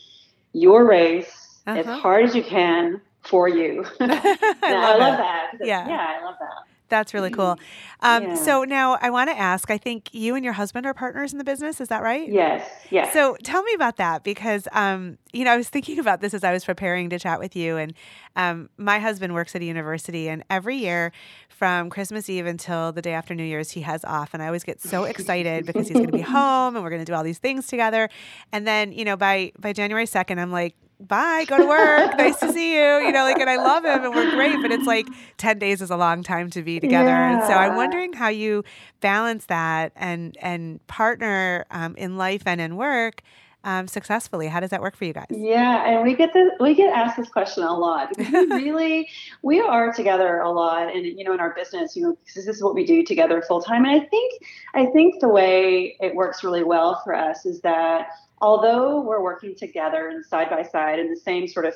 your 0.53 0.87
race 0.87 1.61
uh-huh. 1.67 1.79
as 1.79 1.87
hard 1.87 2.25
as 2.25 2.35
you 2.35 2.43
can 2.43 3.01
for 3.23 3.49
you. 3.49 3.85
I, 4.01 4.07
love, 4.07 4.61
I 4.63 4.97
love 4.97 5.19
that. 5.19 5.53
Yeah. 5.61 5.89
Yeah, 5.89 6.17
I 6.19 6.25
love 6.25 6.37
that. 6.41 6.69
That's 6.89 7.13
really 7.13 7.31
cool. 7.31 7.57
Mm-hmm. 7.57 8.07
Um, 8.07 8.23
yeah. 8.23 8.35
So 8.35 8.65
now 8.65 8.99
I 9.01 9.11
want 9.11 9.31
to 9.31 9.39
ask 9.39 9.71
I 9.71 9.79
think 9.79 10.15
you 10.15 10.35
and 10.35 10.45
your 10.45 10.55
husband 10.55 10.87
are 10.87 10.95
partners 10.95 11.33
in 11.33 11.39
the 11.39 11.45
business. 11.45 11.81
Is 11.81 11.89
that 11.89 12.03
right? 12.03 12.29
Yes. 12.29 12.69
Yes. 12.91 13.13
So 13.13 13.37
tell 13.43 13.63
me 13.63 13.75
about 13.75 13.97
that 13.97 14.25
because, 14.25 14.67
um, 14.73 15.19
you 15.33 15.45
know, 15.45 15.53
I 15.53 15.57
was 15.57 15.69
thinking 15.69 15.99
about 15.99 16.21
this 16.21 16.35
as 16.35 16.45
I 16.45 16.53
was 16.53 16.65
preparing 16.65 17.11
to 17.11 17.19
chat 17.19 17.41
with 17.41 17.55
you. 17.55 17.77
And 17.77 17.95
um, 18.37 18.71
my 18.79 18.99
husband 18.99 19.35
works 19.35 19.55
at 19.55 19.63
a 19.63 19.65
university, 19.65 20.29
and 20.29 20.45
every 20.49 20.77
year 20.77 21.13
from 21.49 21.91
Christmas 21.91 22.31
Eve 22.31 22.47
until 22.47 22.93
the 22.93 23.03
day 23.03 23.13
after 23.13 23.35
New 23.35 23.45
Year's, 23.45 23.73
he 23.73 23.81
has 23.83 24.05
off. 24.05 24.33
And 24.33 24.43
I 24.43 24.47
always 24.47 24.65
get 24.65 24.81
so 24.81 25.05
excited 25.05 25.67
because 25.67 25.89
he's 25.89 25.97
going 25.97 26.07
to 26.07 26.13
be 26.13 26.21
home 26.39 26.77
and 26.77 26.85
we're 26.85 26.91
going 26.91 27.05
to 27.05 27.11
do 27.11 27.15
all 27.15 27.25
these 27.25 27.39
things 27.39 27.67
together. 27.67 28.09
And 28.53 28.67
then, 28.67 28.93
you 28.93 29.05
know, 29.05 29.17
by, 29.17 29.53
by 29.59 29.73
January 29.73 30.07
2nd, 30.07 30.39
I'm 30.39 30.53
like, 30.53 30.77
bye, 31.01 31.45
go 31.47 31.59
to 31.59 31.67
work. 31.67 32.17
nice 32.19 32.39
to 32.41 32.53
see 32.53 32.75
you. 32.75 33.07
You 33.07 33.13
know, 33.13 33.23
like, 33.23 33.39
and 33.39 33.49
I 33.49 33.57
love 33.57 33.85
him 33.85 34.05
and 34.05 34.15
we're 34.15 34.31
great, 34.31 34.61
but 34.61 34.73
it's 34.73 34.87
like 34.87 35.07
10 35.37 35.59
days 35.59 35.81
is 35.81 35.91
a 35.91 35.97
long 35.97 36.23
time 36.23 36.51
to 36.51 36.63
be 36.63 36.81
together. 36.81 37.09
Yeah. 37.09 37.39
And 37.39 37.47
so 37.47 37.55
I'm 37.55 37.77
wondering 37.77 38.13
how 38.13 38.29
you 38.29 38.65
balance 39.01 39.47
that 39.47 39.93
and, 39.97 40.37
and 40.41 40.85
partner 40.87 41.67
um, 41.71 41.95
in 41.97 42.17
life 42.17 42.43
and 42.47 42.61
in 42.61 42.77
work. 42.77 43.23
Um, 43.65 43.89
successfully. 43.89 44.47
How 44.47 44.61
does 44.61 44.71
that 44.71 44.81
work 44.81 44.97
for 44.97 45.05
you 45.05 45.13
guys? 45.13 45.27
Yeah, 45.31 45.85
and 45.85 46.05
we 46.05 46.15
get 46.15 46.33
this 46.33 46.49
we 46.61 46.75
get 46.77 46.97
asked 46.97 47.17
this 47.17 47.29
question 47.29 47.65
a 47.65 47.77
lot 47.77 48.17
we 48.17 48.25
really 48.31 49.09
we 49.43 49.61
are 49.61 49.93
together 49.93 50.39
a 50.39 50.51
lot, 50.51 50.95
and 50.95 51.05
you 51.05 51.25
know, 51.25 51.35
in 51.35 51.41
our 51.41 51.53
business, 51.55 51.97
you 51.97 52.05
know, 52.05 52.17
this 52.37 52.47
is 52.47 52.63
what 52.63 52.77
we 52.77 52.87
do 52.87 53.03
together 53.03 53.43
full 53.43 53.61
time. 53.61 53.85
And 53.85 54.01
I 54.01 54.07
think 54.07 54.43
I 54.75 54.87
think 54.87 55.21
the 55.21 55.29
way 55.29 55.97
it 56.01 56.15
works 56.15 56.45
really 56.45 56.63
well 56.63 57.03
for 57.05 57.15
us 57.15 57.45
is 57.45 57.61
that 57.63 58.11
although 58.41 59.01
we're 59.01 59.23
working 59.23 59.55
together 59.55 60.09
and 60.09 60.25
side 60.25 60.51
by 60.51 60.63
side 60.63 60.99
in 60.99 61.11
the 61.11 61.17
same 61.17 61.47
sort 61.47 61.67
of 61.67 61.75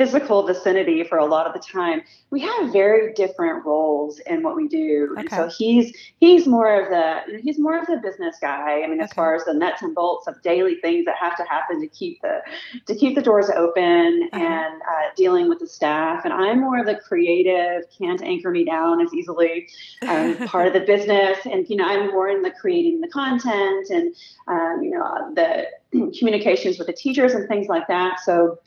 physical 0.00 0.46
vicinity 0.46 1.04
for 1.04 1.18
a 1.18 1.26
lot 1.26 1.46
of 1.46 1.52
the 1.52 1.58
time 1.58 2.00
we 2.30 2.40
have 2.40 2.72
very 2.72 3.12
different 3.12 3.66
roles 3.66 4.18
in 4.20 4.42
what 4.42 4.56
we 4.56 4.66
do. 4.66 5.08
Okay. 5.12 5.20
and 5.20 5.30
so 5.30 5.48
he's 5.48 5.94
he's 6.20 6.46
more 6.46 6.80
of 6.80 6.88
the 6.88 7.40
he's 7.42 7.58
more 7.58 7.78
of 7.78 7.86
the 7.86 7.98
business 7.98 8.36
guy. 8.40 8.82
I 8.82 8.86
mean 8.86 9.00
as 9.00 9.12
far 9.12 9.34
as 9.34 9.44
the 9.44 9.52
nuts 9.52 9.82
and 9.82 9.94
bolts 9.94 10.26
of 10.26 10.40
daily 10.42 10.76
things 10.76 11.04
that 11.04 11.16
have 11.16 11.36
to 11.36 11.44
happen 11.44 11.82
to 11.82 11.88
keep 11.88 12.22
the 12.22 12.40
to 12.86 12.94
keep 12.94 13.14
the 13.14 13.20
doors 13.20 13.50
open 13.50 14.28
uh-huh. 14.32 14.42
and 14.42 14.82
uh, 14.82 15.10
dealing 15.16 15.50
with 15.50 15.58
the 15.58 15.66
staff. 15.66 16.24
And 16.24 16.32
i'm 16.32 16.60
more 16.60 16.78
of 16.78 16.86
the 16.86 16.96
creative 16.96 17.82
can't 17.96 18.22
anchor 18.22 18.50
me 18.50 18.64
down 18.64 19.00
as 19.00 19.12
easily 19.12 19.68
um, 20.08 20.36
part 20.46 20.66
of 20.68 20.72
the 20.72 20.80
business. 20.80 21.38
And 21.44 21.68
you 21.68 21.76
know 21.76 21.84
i'm 21.84 22.06
more 22.06 22.28
in 22.28 22.40
the 22.40 22.52
creating 22.52 23.02
the 23.02 23.08
content 23.08 23.90
and 23.90 24.14
um, 24.48 24.82
you 24.82 24.92
know 24.92 25.32
the 25.34 25.66
communications 26.18 26.78
with 26.78 26.86
the 26.86 26.92
teachers 26.92 27.34
and 27.34 27.48
things 27.48 27.68
like 27.68 27.88
that. 27.88 28.20
So 28.20 28.58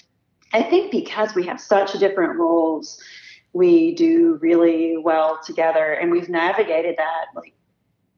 I 0.53 0.61
think 0.63 0.91
because 0.91 1.33
we 1.33 1.45
have 1.47 1.59
such 1.59 1.93
different 1.93 2.37
roles, 2.37 3.01
we 3.53 3.95
do 3.95 4.37
really 4.41 4.97
well 4.97 5.39
together 5.43 5.93
and 5.93 6.11
we've 6.11 6.29
navigated 6.29 6.95
that 6.97 7.25
like 7.35 7.53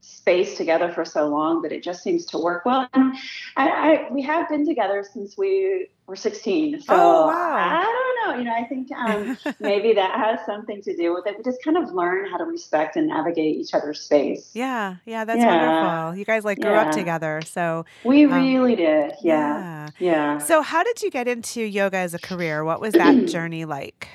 space 0.05 0.55
together 0.57 0.91
for 0.91 1.05
so 1.05 1.27
long 1.27 1.61
that 1.63 1.71
it 1.71 1.83
just 1.83 2.03
seems 2.03 2.25
to 2.25 2.37
work 2.37 2.65
well. 2.65 2.87
And 2.93 3.15
I, 3.57 3.69
I 3.69 4.07
we 4.11 4.21
have 4.23 4.47
been 4.49 4.65
together 4.65 5.05
since 5.11 5.37
we 5.37 5.87
were 6.07 6.15
16. 6.15 6.81
So 6.81 6.93
oh, 6.93 7.27
wow. 7.27 7.55
I 7.55 7.83
don't 7.83 8.31
know. 8.31 8.39
You 8.39 8.45
know, 8.45 8.55
I 8.55 8.63
think 8.65 8.91
um, 8.91 9.37
maybe 9.59 9.93
that 9.93 10.19
has 10.19 10.45
something 10.45 10.81
to 10.83 10.95
do 10.95 11.13
with 11.13 11.25
it. 11.25 11.37
We 11.37 11.43
just 11.43 11.63
kind 11.63 11.77
of 11.77 11.91
learn 11.93 12.29
how 12.29 12.37
to 12.37 12.43
respect 12.43 12.95
and 12.95 13.07
navigate 13.07 13.55
each 13.55 13.73
other's 13.73 13.99
space. 14.01 14.51
Yeah, 14.53 14.95
yeah, 15.05 15.25
that's 15.25 15.39
yeah. 15.39 16.01
wonderful. 16.01 16.19
You 16.19 16.25
guys 16.25 16.45
like 16.45 16.59
grew 16.59 16.71
yeah. 16.71 16.83
up 16.83 16.91
together, 16.91 17.41
so 17.45 17.85
we 18.03 18.25
um, 18.25 18.33
really 18.33 18.75
did. 18.75 19.13
Yeah. 19.21 19.21
yeah, 19.23 19.89
yeah. 19.99 20.37
So, 20.39 20.61
how 20.61 20.83
did 20.83 21.01
you 21.01 21.09
get 21.09 21.27
into 21.27 21.61
yoga 21.61 21.97
as 21.97 22.13
a 22.13 22.19
career? 22.19 22.63
What 22.63 22.81
was 22.81 22.93
that 22.93 23.25
journey 23.27 23.65
like? 23.65 24.07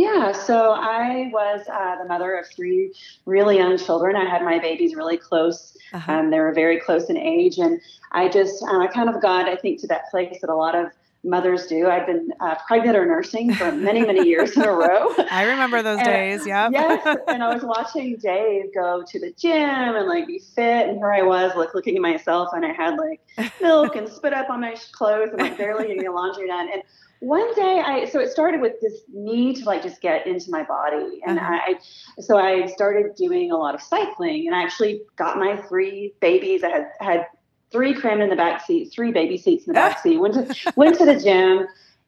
Yeah, 0.00 0.32
so 0.32 0.72
I 0.72 1.28
was 1.30 1.60
uh, 1.70 1.96
the 2.02 2.08
mother 2.08 2.34
of 2.34 2.46
three 2.48 2.94
really 3.26 3.58
young 3.58 3.76
children. 3.76 4.16
I 4.16 4.24
had 4.24 4.42
my 4.42 4.58
babies 4.58 4.94
really 4.94 5.18
close. 5.18 5.76
Uh-huh. 5.92 6.10
Um, 6.10 6.30
they 6.30 6.40
were 6.40 6.54
very 6.54 6.80
close 6.80 7.10
in 7.10 7.18
age, 7.18 7.58
and 7.58 7.78
I 8.10 8.30
just 8.30 8.62
uh, 8.62 8.78
I 8.78 8.86
kind 8.86 9.10
of 9.10 9.20
got 9.20 9.46
I 9.46 9.56
think 9.56 9.78
to 9.82 9.86
that 9.88 10.10
place 10.10 10.38
that 10.40 10.48
a 10.48 10.54
lot 10.54 10.74
of 10.74 10.86
mothers 11.22 11.66
do. 11.66 11.88
I've 11.88 12.06
been 12.06 12.30
uh, 12.40 12.54
pregnant 12.66 12.96
or 12.96 13.04
nursing 13.04 13.52
for 13.54 13.70
many, 13.72 14.00
many 14.00 14.26
years 14.26 14.56
in 14.56 14.62
a 14.62 14.72
row. 14.72 15.14
I 15.30 15.44
remember 15.44 15.82
those 15.82 15.98
and, 15.98 16.06
days. 16.06 16.46
Yeah. 16.46 16.70
yes. 16.72 17.18
And 17.28 17.42
I 17.42 17.52
was 17.52 17.62
watching 17.62 18.16
Dave 18.16 18.74
go 18.74 19.04
to 19.06 19.20
the 19.20 19.32
gym 19.32 19.52
and 19.54 20.08
like 20.08 20.26
be 20.26 20.40
fit. 20.54 20.88
And 20.88 20.98
here 20.98 21.12
I 21.12 21.22
was 21.22 21.54
like 21.56 21.74
looking 21.74 21.96
at 21.96 22.02
myself 22.02 22.50
and 22.52 22.64
I 22.64 22.72
had 22.72 22.96
like 22.96 23.20
milk 23.60 23.96
and 23.96 24.08
spit 24.08 24.32
up 24.32 24.50
on 24.50 24.60
my 24.60 24.76
clothes 24.92 25.30
and 25.32 25.40
like 25.40 25.58
barely 25.58 25.88
getting 25.88 26.04
the 26.04 26.12
laundry 26.12 26.46
done. 26.46 26.68
And 26.72 26.82
one 27.20 27.54
day 27.54 27.82
I 27.84 28.06
so 28.06 28.18
it 28.18 28.30
started 28.30 28.62
with 28.62 28.80
this 28.80 29.02
need 29.12 29.56
to 29.56 29.64
like 29.64 29.82
just 29.82 30.00
get 30.00 30.26
into 30.26 30.50
my 30.50 30.62
body 30.62 31.20
and 31.26 31.38
uh-huh. 31.38 31.52
I 31.52 31.74
so 32.18 32.38
I 32.38 32.64
started 32.64 33.14
doing 33.14 33.52
a 33.52 33.58
lot 33.58 33.74
of 33.74 33.82
cycling 33.82 34.46
and 34.46 34.56
I 34.56 34.62
actually 34.62 35.02
got 35.16 35.36
my 35.36 35.58
three 35.68 36.14
babies 36.20 36.64
I 36.64 36.70
had 36.70 36.86
had 36.98 37.26
three 37.72 37.94
crammed 37.94 38.22
in 38.22 38.30
the 38.30 38.36
back 38.36 38.64
seat 38.64 38.92
three 38.92 39.12
baby 39.12 39.36
seats 39.36 39.66
in 39.66 39.72
the 39.72 39.74
back 39.74 39.98
seat 40.02 40.18
went 40.18 40.34
to 40.34 40.72
went 40.76 40.96
to 40.96 41.04
the 41.04 41.18
gym 41.18 41.66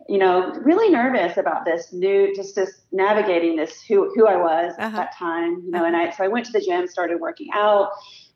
you 0.09 0.19
know 0.19 0.52
really 0.62 0.90
nervous 0.90 1.37
about 1.37 1.64
this 1.64 1.92
new 1.92 2.35
just 2.35 2.54
this 2.54 2.83
navigating 2.90 3.57
this 3.57 3.83
who 3.83 4.12
who 4.14 4.26
I 4.26 4.37
was 4.37 4.75
uh-huh. 4.78 4.87
at 4.87 4.92
that 4.92 5.16
time 5.16 5.62
you 5.64 5.71
know 5.71 5.78
uh-huh. 5.78 5.87
and 5.87 5.97
I 5.97 6.11
so 6.11 6.25
I 6.25 6.28
went 6.28 6.47
to 6.47 6.52
the 6.52 6.61
gym 6.61 6.87
started 6.87 7.21
working 7.21 7.49
out 7.54 7.92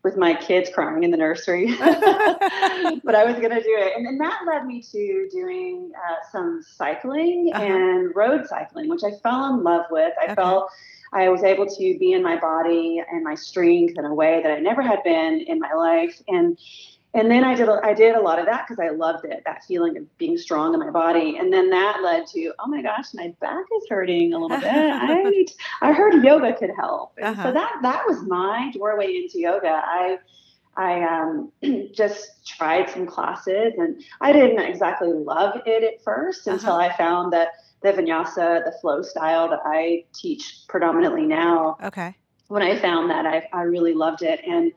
with 0.07 0.17
my 0.17 0.35
kids 0.35 0.71
crying 0.73 1.03
in 1.03 1.11
the 1.11 1.17
nursery, 1.17 1.67
but 1.79 3.17
I 3.17 3.25
was 3.25 3.35
going 3.35 3.51
to 3.51 3.61
do 3.61 3.77
it. 3.77 3.95
And 3.97 4.07
then 4.07 4.19
that 4.19 4.43
led 4.47 4.65
me 4.65 4.81
to 4.93 5.29
doing 5.33 5.91
uh, 5.97 6.15
some 6.31 6.63
cycling 6.65 7.51
uh-huh. 7.53 7.65
and 7.65 8.15
road 8.15 8.47
cycling, 8.47 8.89
which 8.89 9.03
I 9.03 9.11
fell 9.21 9.53
in 9.53 9.65
love 9.65 9.87
with. 9.91 10.13
I 10.21 10.27
okay. 10.27 10.35
felt 10.37 10.71
I 11.13 11.29
was 11.29 11.43
able 11.43 11.67
to 11.67 11.99
be 11.99 12.13
in 12.13 12.23
my 12.23 12.39
body 12.39 13.03
and 13.11 13.25
my 13.25 13.35
strength 13.35 13.95
in 13.99 14.05
a 14.05 14.15
way 14.15 14.41
that 14.45 14.53
I 14.53 14.61
never 14.61 14.81
had 14.81 15.03
been 15.03 15.41
in 15.41 15.59
my 15.59 15.73
life. 15.73 16.23
And 16.29 16.57
and 17.17 17.31
then 17.31 17.45
I 17.45 17.55
did 17.55 17.69
I 17.69 17.95
did 17.95 18.15
a 18.15 18.21
lot 18.21 18.39
of 18.39 18.47
that 18.47 18.67
because 18.67 18.79
I 18.79 18.91
loved 18.91 19.25
it 19.25 19.43
that 19.47 19.65
feeling 19.65 19.97
of 19.97 20.19
being 20.19 20.37
strong 20.37 20.75
in 20.75 20.81
my 20.81 20.91
body. 20.91 21.39
And 21.39 21.53
then 21.53 21.71
that 21.71 22.03
led 22.03 22.27
to 22.29 22.53
oh 22.59 22.67
my 22.69 22.83
gosh 22.83 23.07
my 23.15 23.35
back 23.41 23.65
is 23.77 23.87
hurting 23.89 24.35
a 24.35 24.39
little 24.39 24.59
bit. 24.61 24.67
I 24.71 25.23
need, 25.25 25.51
I 25.81 25.93
heard 25.93 26.23
yoga 26.23 26.53
could 26.53 26.71
help. 26.77 27.15
Uh-huh. 27.21 27.43
so 27.43 27.53
that 27.53 27.79
that 27.83 28.05
was 28.07 28.23
my 28.23 28.71
doorway 28.75 29.17
into 29.17 29.41
yoga. 29.41 29.83
I 29.85 30.19
I 30.77 31.03
um, 31.05 31.53
just 31.95 32.47
tried 32.47 32.91
some 32.91 33.07
classes 33.07 33.73
and 33.79 34.03
I 34.21 34.33
didn't 34.33 34.61
exactly 34.61 35.11
love 35.11 35.61
it 35.65 35.83
at 35.83 36.05
1st 36.05 36.47
uh-huh. 36.47 36.51
until 36.53 36.75
I 36.75 36.95
found 36.97 37.33
that 37.33 37.49
the 37.83 37.93
vinyasa 37.93 38.65
the 38.65 38.75
flow 38.81 39.01
style 39.01 39.49
that 39.49 39.61
I 39.65 40.05
teach 40.13 40.65
predominantly 40.69 41.25
now 41.25 41.77
okay 41.83 42.15
when 42.49 42.63
I 42.63 42.79
found 42.79 43.11
that 43.11 43.27
I 43.27 43.49
I 43.53 43.63
really 43.63 43.95
loved 43.95 44.23
it 44.23 44.41
and 44.47 44.73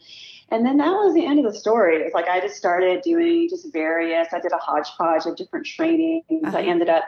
and 0.51 0.65
then 0.65 0.77
that 0.77 0.91
was 0.91 1.13
the 1.13 1.25
end 1.25 1.45
of 1.45 1.51
the 1.51 1.57
story. 1.57 1.97
It's 1.97 2.13
like 2.13 2.27
I 2.27 2.39
just 2.39 2.55
started 2.55 3.01
doing 3.03 3.47
just 3.49 3.71
various, 3.71 4.29
I 4.33 4.39
did 4.39 4.51
a 4.51 4.57
hodgepodge 4.57 5.25
of 5.25 5.35
different 5.35 5.65
trainings. 5.65 6.25
Uh-huh. 6.31 6.57
I 6.57 6.63
ended 6.63 6.89
up 6.89 7.03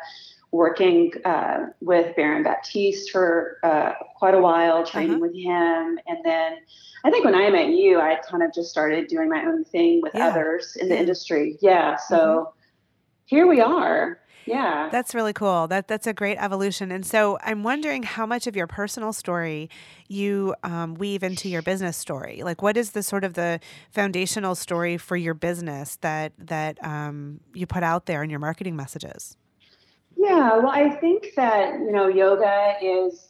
working 0.51 1.11
uh, 1.25 1.67
with 1.79 2.15
Baron 2.15 2.43
Baptiste 2.43 3.09
for 3.09 3.57
uh, 3.63 3.93
quite 4.17 4.33
a 4.33 4.41
while, 4.41 4.85
training 4.85 5.11
uh-huh. 5.11 5.21
with 5.21 5.35
him. 5.35 5.99
And 6.07 6.19
then 6.23 6.57
I 7.03 7.09
think 7.09 7.25
when 7.25 7.35
I 7.35 7.49
met 7.49 7.69
you, 7.69 7.99
I 7.99 8.19
kind 8.29 8.43
of 8.43 8.53
just 8.53 8.69
started 8.69 9.07
doing 9.07 9.29
my 9.29 9.43
own 9.45 9.63
thing 9.63 10.01
with 10.01 10.13
yeah. 10.13 10.27
others 10.27 10.75
in 10.79 10.89
the 10.89 10.97
industry. 10.97 11.57
Yeah. 11.61 11.95
So 11.95 12.17
mm-hmm. 12.17 12.57
here 13.25 13.47
we 13.47 13.61
are. 13.61 14.19
Yeah. 14.45 14.89
That's 14.91 15.13
really 15.13 15.33
cool. 15.33 15.67
That 15.67 15.87
that's 15.87 16.07
a 16.07 16.13
great 16.13 16.37
evolution. 16.37 16.91
And 16.91 17.05
so 17.05 17.37
I'm 17.41 17.63
wondering 17.63 18.03
how 18.03 18.25
much 18.25 18.47
of 18.47 18.55
your 18.55 18.67
personal 18.67 19.13
story 19.13 19.69
you 20.07 20.55
um, 20.63 20.95
weave 20.95 21.23
into 21.23 21.49
your 21.49 21.61
business 21.61 21.97
story. 21.97 22.41
Like, 22.43 22.61
what 22.61 22.77
is 22.77 22.91
the 22.91 23.03
sort 23.03 23.23
of 23.23 23.33
the 23.33 23.59
foundational 23.91 24.55
story 24.55 24.97
for 24.97 25.15
your 25.15 25.33
business 25.33 25.97
that 26.01 26.33
that 26.37 26.83
um, 26.83 27.39
you 27.53 27.67
put 27.67 27.83
out 27.83 28.05
there 28.05 28.23
in 28.23 28.29
your 28.29 28.39
marketing 28.39 28.75
messages? 28.75 29.37
Yeah. 30.17 30.57
Well, 30.57 30.69
I 30.69 30.89
think 30.89 31.29
that 31.35 31.73
you 31.73 31.91
know 31.91 32.07
yoga 32.07 32.75
is 32.81 33.27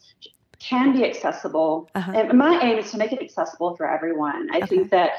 can 0.58 0.92
be 0.92 1.04
accessible, 1.04 1.90
uh-huh. 1.94 2.12
and 2.14 2.38
my 2.38 2.60
aim 2.62 2.78
is 2.78 2.90
to 2.92 2.98
make 2.98 3.12
it 3.12 3.20
accessible 3.20 3.76
for 3.76 3.90
everyone. 3.90 4.48
I 4.52 4.58
okay. 4.58 4.66
think 4.66 4.90
that 4.90 5.10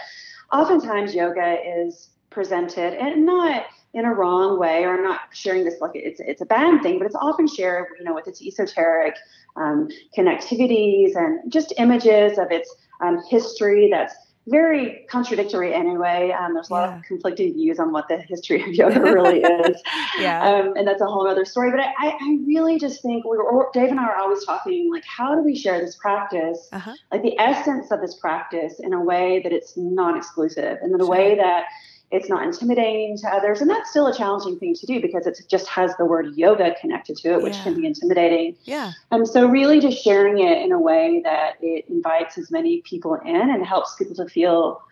oftentimes 0.51 1.13
yoga 1.13 1.57
is 1.65 2.09
presented 2.29 2.93
and 2.93 3.25
not 3.25 3.65
in 3.93 4.05
a 4.05 4.13
wrong 4.13 4.59
way, 4.59 4.83
or 4.83 4.95
I'm 4.95 5.03
not 5.03 5.21
sharing 5.33 5.65
this 5.65 5.79
like 5.79 5.91
it's 5.93 6.19
it's 6.19 6.41
a 6.41 6.45
bad 6.45 6.81
thing, 6.81 6.97
but 6.97 7.05
it's 7.05 7.15
often 7.15 7.47
shared, 7.47 7.87
you 7.99 8.05
know, 8.05 8.13
with 8.13 8.27
its 8.27 8.41
esoteric 8.41 9.15
um, 9.55 9.87
connectivities 10.17 11.15
and 11.15 11.51
just 11.51 11.73
images 11.77 12.37
of 12.37 12.51
its 12.51 12.73
um, 13.01 13.21
history 13.29 13.89
that's 13.91 14.15
very 14.47 15.05
contradictory 15.09 15.73
anyway. 15.73 16.35
Um, 16.37 16.53
there's 16.53 16.69
a 16.69 16.73
lot 16.73 16.89
yeah. 16.89 16.97
of 16.97 17.03
conflicting 17.03 17.53
views 17.53 17.79
on 17.79 17.93
what 17.93 18.07
the 18.09 18.17
history 18.17 18.61
of 18.61 18.73
yoga 18.73 18.99
really 19.13 19.39
is. 19.39 19.81
yeah. 20.19 20.43
Um, 20.43 20.73
and 20.75 20.85
that's 20.87 21.01
a 21.01 21.05
whole 21.05 21.27
other 21.27 21.45
story. 21.45 21.71
But 21.71 21.79
I, 21.79 22.09
I 22.09 22.39
really 22.45 22.77
just 22.77 23.01
think 23.01 23.23
we 23.23 23.37
were, 23.37 23.69
Dave 23.73 23.89
and 23.89 23.99
I 23.99 24.05
are 24.05 24.17
always 24.17 24.43
talking 24.43 24.91
like, 24.91 25.05
how 25.05 25.33
do 25.33 25.41
we 25.43 25.55
share 25.55 25.79
this 25.79 25.95
practice, 25.95 26.67
uh-huh. 26.73 26.93
like 27.11 27.21
the 27.21 27.39
essence 27.39 27.91
of 27.91 28.01
this 28.01 28.15
practice 28.15 28.79
in 28.79 28.91
a 28.91 29.01
way 29.01 29.39
that 29.43 29.53
it's 29.53 29.77
non 29.77 30.17
exclusive 30.17 30.77
and 30.81 30.93
in 30.93 30.99
a 30.99 31.05
sure. 31.05 31.09
way 31.09 31.35
that 31.35 31.65
it's 32.13 32.29
not 32.29 32.43
intimidating 32.43 33.17
to 33.17 33.27
others. 33.27 33.59
And 33.59 33.67
that's 33.67 33.89
still 33.89 34.05
a 34.05 34.15
challenging 34.15 34.59
thing 34.59 34.75
to 34.75 34.85
do 34.85 35.01
because 35.01 35.25
it 35.25 35.37
just 35.49 35.67
has 35.67 35.97
the 35.97 36.05
word 36.05 36.35
yoga 36.35 36.75
connected 36.79 37.17
to 37.17 37.33
it, 37.33 37.41
which 37.41 37.55
yeah. 37.55 37.63
can 37.63 37.81
be 37.81 37.87
intimidating. 37.87 38.55
Yeah. 38.65 38.91
And 39.09 39.27
so, 39.27 39.47
really, 39.47 39.79
just 39.79 40.01
sharing 40.01 40.39
it 40.39 40.61
in 40.61 40.71
a 40.71 40.79
way 40.79 41.21
that 41.23 41.55
it 41.59 41.85
invites 41.89 42.37
as 42.37 42.51
many 42.51 42.81
people 42.81 43.15
in 43.15 43.49
and 43.49 43.65
helps 43.65 43.95
people 43.95 44.15
to 44.15 44.27
feel 44.27 44.83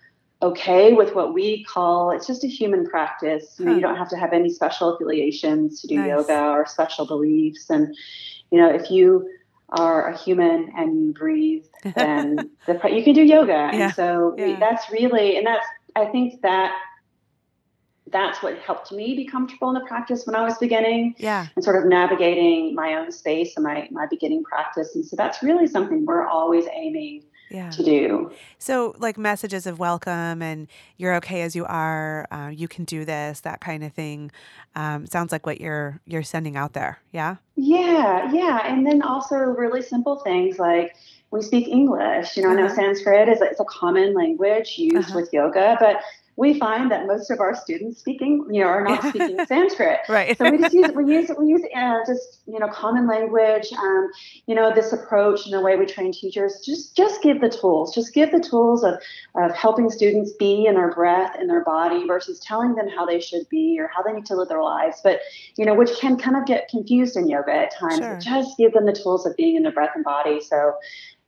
okay 0.42 0.94
with 0.94 1.14
what 1.14 1.36
we 1.36 1.64
call 1.66 2.10
it's 2.10 2.26
just 2.26 2.44
a 2.44 2.48
human 2.48 2.88
practice. 2.88 3.56
You, 3.60 3.66
know, 3.66 3.76
you 3.76 3.82
don't 3.82 3.98
have 3.98 4.10
to 4.10 4.18
have 4.18 4.34
any 4.34 4.50
special 4.50 4.96
affiliations 4.96 5.80
to 5.82 5.88
do 5.88 5.98
nice. 5.98 6.10
yoga 6.10 6.42
or 6.42 6.66
special 6.66 7.06
beliefs. 7.06 7.70
And, 7.70 7.96
you 8.50 8.60
know, 8.60 8.68
if 8.68 8.90
you 8.90 9.30
are 9.70 10.10
a 10.10 10.18
human 10.18 10.74
and 10.76 11.06
you 11.06 11.14
breathe, 11.14 11.66
then 11.96 12.50
the, 12.66 12.80
you 12.92 13.04
can 13.04 13.14
do 13.14 13.22
yoga. 13.22 13.52
Yeah. 13.52 13.70
And 13.74 13.94
so 13.94 14.34
yeah. 14.40 14.58
that's 14.60 14.90
really, 14.90 15.38
and 15.38 15.46
that's, 15.46 15.68
I 15.96 16.06
think 16.06 16.42
that 16.42 16.74
that's 18.08 18.42
what 18.42 18.58
helped 18.60 18.92
me 18.92 19.16
be 19.16 19.26
comfortable 19.26 19.70
in 19.70 19.76
the 19.76 19.88
practice 19.88 20.26
when 20.26 20.36
I 20.36 20.44
was 20.44 20.58
beginning. 20.58 21.16
Yeah. 21.18 21.48
And 21.56 21.64
sort 21.64 21.82
of 21.82 21.86
navigating 21.90 22.76
my 22.76 22.96
own 22.96 23.12
space 23.12 23.54
and 23.56 23.64
my 23.64 23.88
my 23.92 24.08
beginning 24.10 24.44
practice. 24.44 24.96
And 24.96 25.06
so 25.06 25.16
that's 25.16 25.44
really 25.44 25.68
something 25.68 26.06
we're 26.06 26.26
always 26.26 26.66
aiming 26.74 27.24
yeah. 27.52 27.70
to 27.70 27.84
do. 27.84 28.32
So, 28.58 28.96
like 28.98 29.18
messages 29.18 29.68
of 29.68 29.78
welcome 29.78 30.42
and 30.42 30.68
you're 30.98 31.16
okay 31.16 31.42
as 31.42 31.56
you 31.56 31.66
are, 31.66 32.28
uh, 32.32 32.50
you 32.50 32.68
can 32.68 32.86
do 32.86 33.06
this, 33.06 33.42
that 33.42 33.62
kind 33.62 33.84
of 33.84 33.94
thing. 33.94 34.32
Um, 34.76 35.06
sounds 35.06 35.32
like 35.32 35.46
what 35.46 35.60
you're 35.60 36.00
you're 36.06 36.24
sending 36.24 36.56
out 36.56 36.74
there. 36.74 37.00
Yeah. 37.12 37.36
Yeah, 37.56 38.32
yeah, 38.34 38.66
and 38.66 38.88
then 38.88 39.02
also 39.02 39.36
really 39.36 39.82
simple 39.82 40.18
things 40.20 40.58
like 40.58 40.96
we 41.30 41.42
speak 41.42 41.68
English. 41.68 42.36
You 42.36 42.44
know, 42.44 42.50
uh-huh. 42.50 42.58
I 42.58 42.62
know 42.62 42.66
uh-huh. 42.68 42.76
Sanskrit 42.76 43.30
is 43.30 43.42
it's 43.42 43.60
a 43.60 43.66
common 43.66 44.14
language 44.14 44.76
used 44.78 45.10
uh-huh. 45.10 45.20
with 45.20 45.34
yoga, 45.34 45.78
but 45.80 46.02
we 46.38 46.58
find 46.58 46.90
that 46.92 47.08
most 47.08 47.30
of 47.30 47.40
our 47.40 47.56
students 47.56 48.00
speaking, 48.00 48.46
you 48.50 48.62
know, 48.62 48.68
are 48.68 48.84
not 48.84 49.04
speaking 49.04 49.44
Sanskrit. 49.46 50.00
Right. 50.10 50.38
So 50.38 50.50
we 50.50 50.58
just 50.58 50.74
use 50.74 50.92
we 50.96 51.14
use 51.14 51.32
we 51.38 51.48
use 51.48 51.62
uh, 51.76 52.00
just 52.06 52.42
you 52.46 52.60
know 52.60 52.68
common 52.68 53.08
language. 53.08 53.72
Um, 53.74 54.10
you 54.46 54.56
know, 54.56 54.74
this 54.74 54.92
approach 54.92 55.46
and 55.46 55.54
the 55.54 55.62
way 55.62 55.76
we 55.76 55.86
train 55.86 56.12
teachers. 56.12 56.62
Just 56.66 56.96
just 56.96 57.22
give 57.22 57.40
the 57.42 57.50
tools. 57.50 57.94
Just 57.94 58.14
give 58.14 58.32
the 58.32 58.40
tools 58.40 58.84
of 58.84 58.96
of 59.36 59.56
helping 59.56 59.90
students 59.90 60.32
be 60.34 60.66
in 60.66 60.76
their 60.76 60.92
breath 60.92 61.36
in 61.40 61.48
their 61.48 61.64
body 61.64 62.06
versus 62.08 62.40
telling 62.40 62.76
them 62.76 62.88
how 62.90 63.06
they 63.06 63.20
should 63.20 63.48
be 63.50 63.78
or 63.80 63.90
how 63.94 64.02
they 64.02 64.14
need 64.14 64.26
to 64.26 64.36
live 64.36 64.50
their 64.50 64.64
lives. 64.64 65.02
But 65.04 65.22
you 65.58 65.66
know, 65.66 65.76
which 65.76 65.92
can 66.00 66.18
kind 66.18 66.36
of 66.36 66.46
get 66.46 66.68
confused 66.70 67.16
in 67.16 67.30
yoga 67.30 67.54
at 67.54 67.76
times. 67.76 67.98
Sure. 67.98 68.20
Just 68.20 68.58
give 68.58 68.74
them 68.74 68.86
the 68.86 68.94
tools 68.94 69.26
of 69.26 69.36
being 69.36 69.56
in 69.56 69.64
their 69.64 69.72
breath 69.72 69.92
and 69.96 70.04
body. 70.04 70.42
So 70.42 70.74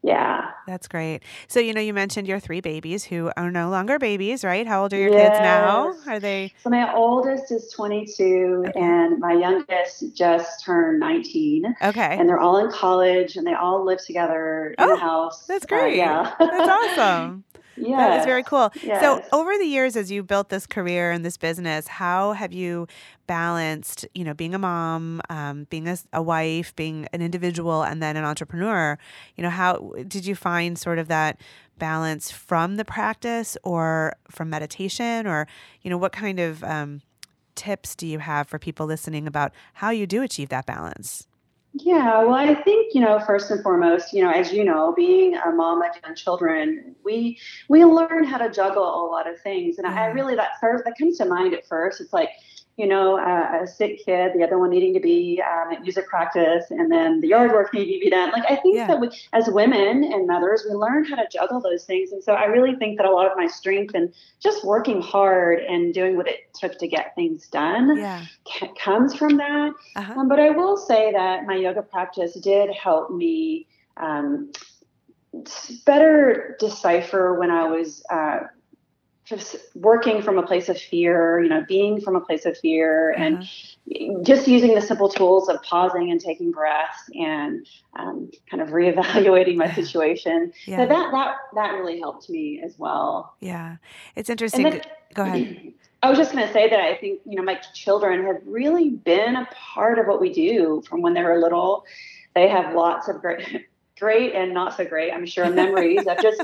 Yeah. 0.03 0.51
That's 0.67 0.89
great. 0.89 1.21
So, 1.47 1.61
you 1.61 1.73
know, 1.73 1.79
you 1.79 1.93
mentioned 1.93 2.27
your 2.27 2.39
three 2.39 2.59
babies 2.59 3.05
who 3.05 3.31
are 3.37 3.49
no 3.49 3.69
longer 3.69 3.97
babies, 3.97 4.43
right? 4.43 4.67
How 4.67 4.83
old 4.83 4.91
are 4.91 4.97
your 4.97 5.11
yes. 5.11 5.29
kids 5.29 5.39
now? 5.39 5.95
Are 6.05 6.19
they? 6.19 6.53
So, 6.61 6.69
my 6.69 6.93
oldest 6.93 7.51
is 7.53 7.71
22 7.73 8.65
okay. 8.67 8.79
and 8.79 9.19
my 9.19 9.31
youngest 9.31 10.13
just 10.13 10.65
turned 10.65 10.99
19. 10.99 11.75
Okay. 11.81 12.17
And 12.19 12.27
they're 12.27 12.39
all 12.39 12.57
in 12.57 12.69
college 12.69 13.37
and 13.37 13.47
they 13.47 13.53
all 13.53 13.85
live 13.85 14.03
together 14.05 14.75
in 14.77 14.83
oh, 14.83 14.89
the 14.89 15.01
house. 15.01 15.45
That's 15.47 15.65
great. 15.65 16.01
Uh, 16.01 16.03
yeah. 16.03 16.35
that's 16.37 16.69
awesome. 16.69 17.45
Yeah. 17.75 17.97
That 17.97 18.19
is 18.19 18.25
very 18.25 18.43
cool. 18.43 18.71
Yes. 18.83 19.01
So 19.01 19.23
over 19.31 19.57
the 19.57 19.65
years 19.65 19.95
as 19.95 20.11
you 20.11 20.23
built 20.23 20.49
this 20.49 20.67
career 20.67 21.11
and 21.11 21.25
this 21.25 21.37
business, 21.37 21.87
how 21.87 22.33
have 22.33 22.53
you 22.53 22.87
balanced, 23.27 24.05
you 24.13 24.23
know, 24.23 24.33
being 24.33 24.53
a 24.53 24.59
mom, 24.59 25.21
um, 25.29 25.65
being 25.69 25.87
a, 25.87 25.97
a, 26.11 26.21
wife, 26.21 26.75
being 26.75 27.07
an 27.13 27.21
individual, 27.21 27.83
and 27.83 28.01
then 28.01 28.15
an 28.17 28.25
entrepreneur? 28.25 28.97
You 29.35 29.43
know, 29.43 29.49
how 29.49 29.93
did 30.07 30.25
you 30.25 30.35
find 30.35 30.77
sort 30.77 30.99
of 30.99 31.07
that 31.07 31.39
balance 31.79 32.31
from 32.31 32.75
the 32.75 32.85
practice 32.85 33.57
or 33.63 34.13
from 34.29 34.49
meditation, 34.49 35.25
or 35.27 35.47
you 35.81 35.89
know, 35.89 35.97
what 35.97 36.11
kind 36.11 36.39
of 36.39 36.63
um, 36.63 37.01
tips 37.55 37.95
do 37.95 38.07
you 38.07 38.19
have 38.19 38.47
for 38.47 38.59
people 38.59 38.85
listening 38.85 39.27
about 39.27 39.51
how 39.73 39.89
you 39.89 40.05
do 40.05 40.21
achieve 40.21 40.49
that 40.49 40.65
balance? 40.65 41.27
Yeah, 41.75 42.19
well, 42.23 42.35
I 42.35 42.53
think 42.53 42.93
you 42.93 43.01
know 43.01 43.19
first 43.19 43.49
and 43.49 43.63
foremost, 43.63 44.13
you 44.13 44.23
know, 44.23 44.29
as 44.29 44.53
you 44.53 44.63
know, 44.63 44.93
being 44.95 45.35
a 45.35 45.51
mom 45.51 45.81
of 45.81 45.89
young 46.03 46.15
children, 46.15 46.95
we 47.03 47.39
we 47.67 47.83
learn 47.83 48.25
how 48.25 48.37
to 48.37 48.51
juggle 48.51 48.83
a 48.83 49.09
lot 49.09 49.27
of 49.27 49.39
things, 49.41 49.79
and 49.79 49.87
I 49.87 49.91
mm-hmm. 49.91 50.15
really 50.15 50.35
that 50.35 50.59
first 50.61 50.83
that 50.85 50.97
comes 50.99 51.17
to 51.17 51.25
mind 51.25 51.55
at 51.55 51.65
first. 51.65 51.99
It's 51.99 52.13
like 52.13 52.29
you 52.75 52.87
know, 52.87 53.19
uh, 53.19 53.63
a 53.63 53.67
sick 53.67 54.03
kid, 54.03 54.31
the 54.33 54.43
other 54.43 54.57
one 54.57 54.71
needing 54.71 54.93
to 54.95 54.99
be 54.99 55.41
um, 55.41 55.73
at 55.73 55.81
music 55.81 56.07
practice, 56.07 56.65
and 56.71 56.91
then 56.91 57.19
the 57.19 57.27
yard 57.27 57.51
work 57.51 57.71
needing 57.73 57.99
to 57.99 58.05
be 58.05 58.09
done. 58.09 58.31
Like 58.31 58.45
I 58.49 58.55
think 58.55 58.77
yeah. 58.77 58.87
that 58.87 58.99
we, 58.99 59.09
as 59.31 59.47
women 59.47 60.03
and 60.03 60.25
mothers, 60.25 60.65
we 60.67 60.75
learn 60.75 61.05
how 61.05 61.15
to 61.15 61.27
juggle 61.31 61.61
those 61.61 61.83
things, 61.83 62.11
and 62.11 62.23
so 62.23 62.33
I 62.33 62.45
really 62.45 62.75
think 62.75 62.97
that 62.97 63.05
a 63.05 63.11
lot 63.11 63.29
of 63.29 63.37
my 63.37 63.45
strength 63.45 63.93
and 63.93 64.11
just 64.39 64.65
working 64.65 65.01
hard 65.01 65.59
and 65.59 65.93
doing 65.93 66.17
what 66.17 66.27
it 66.27 66.51
took 66.53 66.79
to 66.79 66.87
get 66.87 67.13
things 67.15 67.47
done 67.47 67.95
yeah. 67.97 68.25
c- 68.47 68.71
comes 68.79 69.13
from 69.13 69.37
that. 69.37 69.73
Uh-huh. 69.95 70.13
Um, 70.19 70.27
but 70.27 70.39
I 70.39 70.49
will 70.49 70.77
say 70.77 71.11
that 71.11 71.45
my 71.45 71.55
yoga 71.55 71.83
practice 71.83 72.33
did 72.33 72.71
help 72.71 73.11
me. 73.11 73.67
Um, 73.97 74.51
better 75.85 76.55
decipher 76.59 77.39
when 77.39 77.49
I 77.49 77.67
was 77.67 78.03
uh, 78.09 78.41
just 79.25 79.55
working 79.75 80.21
from 80.21 80.37
a 80.37 80.43
place 80.43 80.67
of 80.69 80.77
fear, 80.77 81.41
you 81.41 81.49
know, 81.49 81.63
being 81.67 82.01
from 82.01 82.15
a 82.15 82.21
place 82.21 82.45
of 82.45 82.57
fear, 82.57 83.13
uh-huh. 83.13 83.23
and 83.23 84.25
just 84.25 84.47
using 84.47 84.75
the 84.75 84.81
simple 84.81 85.09
tools 85.09 85.47
of 85.47 85.61
pausing 85.63 86.11
and 86.11 86.19
taking 86.19 86.51
breaths 86.51 87.09
and 87.13 87.65
um, 87.95 88.29
kind 88.49 88.61
of 88.61 88.69
reevaluating 88.69 89.55
my 89.55 89.71
situation. 89.73 90.51
Yeah. 90.65 90.77
So 90.77 90.87
that 90.87 91.11
that 91.11 91.35
that 91.55 91.71
really 91.73 91.99
helped 91.99 92.29
me 92.29 92.61
as 92.63 92.77
well. 92.77 93.35
Yeah, 93.39 93.77
it's 94.15 94.29
interesting. 94.29 94.63
Then, 94.63 94.81
Go 95.13 95.23
ahead. 95.23 95.73
I 96.03 96.09
was 96.09 96.17
just 96.17 96.33
going 96.33 96.45
to 96.45 96.51
say 96.51 96.69
that 96.69 96.79
I 96.81 96.95
think 96.95 97.21
you 97.25 97.37
know 97.37 97.43
my 97.43 97.55
children 97.73 98.25
have 98.25 98.41
really 98.45 98.89
been 98.89 99.37
a 99.37 99.47
part 99.53 99.99
of 99.99 100.07
what 100.07 100.19
we 100.19 100.33
do 100.33 100.83
from 100.87 101.01
when 101.01 101.13
they 101.13 101.23
were 101.23 101.39
little. 101.39 101.85
They 102.35 102.49
have 102.49 102.75
lots 102.75 103.07
of 103.07 103.21
great 103.21 103.67
great 104.03 104.35
and 104.35 104.53
not 104.53 104.75
so 104.75 104.83
great, 104.83 105.13
I'm 105.13 105.25
sure, 105.25 105.49
memories 105.63 106.05
of 106.05 106.21
just 106.21 106.43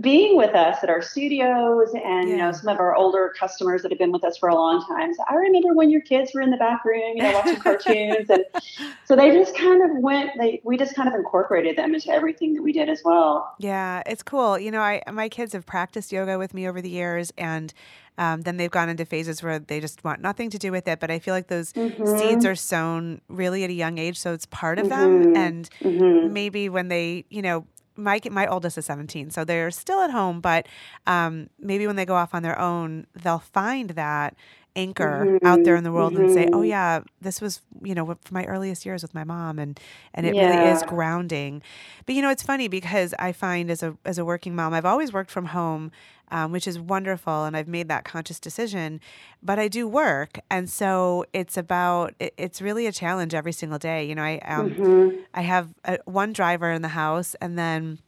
being 0.00 0.36
with 0.36 0.54
us 0.54 0.78
at 0.84 0.88
our 0.88 1.02
studios 1.02 1.88
and, 1.92 2.28
yeah. 2.28 2.34
you 2.34 2.36
know, 2.36 2.52
some 2.52 2.68
of 2.68 2.78
our 2.78 2.94
older 2.94 3.34
customers 3.36 3.82
that 3.82 3.90
have 3.90 3.98
been 3.98 4.12
with 4.12 4.22
us 4.22 4.38
for 4.38 4.48
a 4.48 4.54
long 4.54 4.86
time. 4.86 5.12
So 5.12 5.24
I 5.28 5.34
remember 5.34 5.74
when 5.74 5.90
your 5.90 6.02
kids 6.02 6.30
were 6.32 6.40
in 6.40 6.50
the 6.50 6.56
back 6.56 6.84
room, 6.84 7.16
you 7.16 7.22
know, 7.24 7.32
watching 7.32 7.56
cartoons. 7.66 8.30
And 8.30 8.44
so 9.04 9.16
they 9.16 9.30
just 9.32 9.56
kind 9.56 9.82
of 9.82 9.98
went, 9.98 10.30
they, 10.38 10.60
we 10.62 10.76
just 10.76 10.94
kind 10.94 11.08
of 11.08 11.16
incorporated 11.16 11.76
them 11.76 11.94
into 11.94 12.10
everything 12.10 12.54
that 12.54 12.62
we 12.62 12.72
did 12.72 12.88
as 12.88 13.02
well. 13.04 13.56
Yeah, 13.58 14.04
it's 14.06 14.22
cool. 14.22 14.56
You 14.56 14.70
know, 14.70 14.80
I, 14.80 15.02
my 15.10 15.28
kids 15.28 15.52
have 15.52 15.66
practiced 15.66 16.12
yoga 16.12 16.38
with 16.38 16.54
me 16.54 16.68
over 16.68 16.80
the 16.80 16.90
years 16.90 17.32
and 17.36 17.74
um, 18.20 18.42
then 18.42 18.58
they've 18.58 18.70
gone 18.70 18.90
into 18.90 19.06
phases 19.06 19.42
where 19.42 19.58
they 19.58 19.80
just 19.80 20.04
want 20.04 20.20
nothing 20.20 20.50
to 20.50 20.58
do 20.58 20.70
with 20.70 20.86
it. 20.86 21.00
But 21.00 21.10
I 21.10 21.18
feel 21.18 21.32
like 21.32 21.46
those 21.46 21.72
mm-hmm. 21.72 22.18
seeds 22.18 22.44
are 22.44 22.54
sown 22.54 23.22
really 23.28 23.64
at 23.64 23.70
a 23.70 23.72
young 23.72 23.96
age, 23.96 24.18
so 24.18 24.34
it's 24.34 24.44
part 24.44 24.78
of 24.78 24.88
mm-hmm. 24.88 25.32
them. 25.32 25.36
And 25.36 25.70
mm-hmm. 25.80 26.30
maybe 26.30 26.68
when 26.68 26.88
they, 26.88 27.24
you 27.30 27.40
know, 27.40 27.66
my 27.96 28.20
my 28.30 28.46
oldest 28.46 28.76
is 28.76 28.84
17, 28.84 29.30
so 29.30 29.42
they're 29.42 29.70
still 29.70 30.00
at 30.00 30.10
home. 30.10 30.42
But 30.42 30.68
um, 31.06 31.48
maybe 31.58 31.86
when 31.86 31.96
they 31.96 32.04
go 32.04 32.14
off 32.14 32.34
on 32.34 32.42
their 32.42 32.58
own, 32.58 33.06
they'll 33.14 33.38
find 33.38 33.90
that 33.90 34.36
anchor 34.76 35.26
mm-hmm. 35.26 35.46
out 35.46 35.64
there 35.64 35.76
in 35.76 35.84
the 35.84 35.92
world 35.92 36.14
mm-hmm. 36.14 36.24
and 36.24 36.32
say, 36.32 36.46
"Oh 36.46 36.58
mm-hmm. 36.58 36.64
yeah, 36.64 37.00
this 37.20 37.40
was 37.40 37.60
you 37.82 37.94
know 37.94 38.06
for 38.06 38.34
my 38.34 38.44
earliest 38.44 38.86
years 38.86 39.02
with 39.02 39.14
my 39.14 39.24
mom," 39.24 39.58
and 39.58 39.78
and 40.14 40.26
it 40.26 40.34
yeah. 40.34 40.48
really 40.48 40.70
is 40.70 40.82
grounding. 40.82 41.62
But 42.06 42.14
you 42.14 42.22
know, 42.22 42.30
it's 42.30 42.42
funny 42.42 42.68
because 42.68 43.14
I 43.18 43.32
find 43.32 43.70
as 43.70 43.82
a 43.82 43.96
as 44.04 44.18
a 44.18 44.24
working 44.24 44.54
mom, 44.54 44.74
I've 44.74 44.84
always 44.84 45.12
worked 45.12 45.30
from 45.30 45.46
home, 45.46 45.90
um, 46.30 46.52
which 46.52 46.66
is 46.66 46.78
wonderful, 46.78 47.44
and 47.44 47.56
I've 47.56 47.68
made 47.68 47.88
that 47.88 48.04
conscious 48.04 48.40
decision. 48.40 49.00
But 49.42 49.58
I 49.58 49.68
do 49.68 49.86
work, 49.88 50.38
and 50.50 50.68
so 50.68 51.24
it's 51.32 51.56
about 51.56 52.14
it, 52.20 52.34
it's 52.36 52.62
really 52.62 52.86
a 52.86 52.92
challenge 52.92 53.34
every 53.34 53.52
single 53.52 53.78
day. 53.78 54.04
You 54.04 54.14
know, 54.14 54.22
I 54.22 54.38
um, 54.38 54.70
mm-hmm. 54.70 55.20
I 55.34 55.42
have 55.42 55.68
a, 55.84 55.98
one 56.04 56.32
driver 56.32 56.70
in 56.70 56.82
the 56.82 56.88
house, 56.88 57.34
and 57.40 57.58
then 57.58 57.98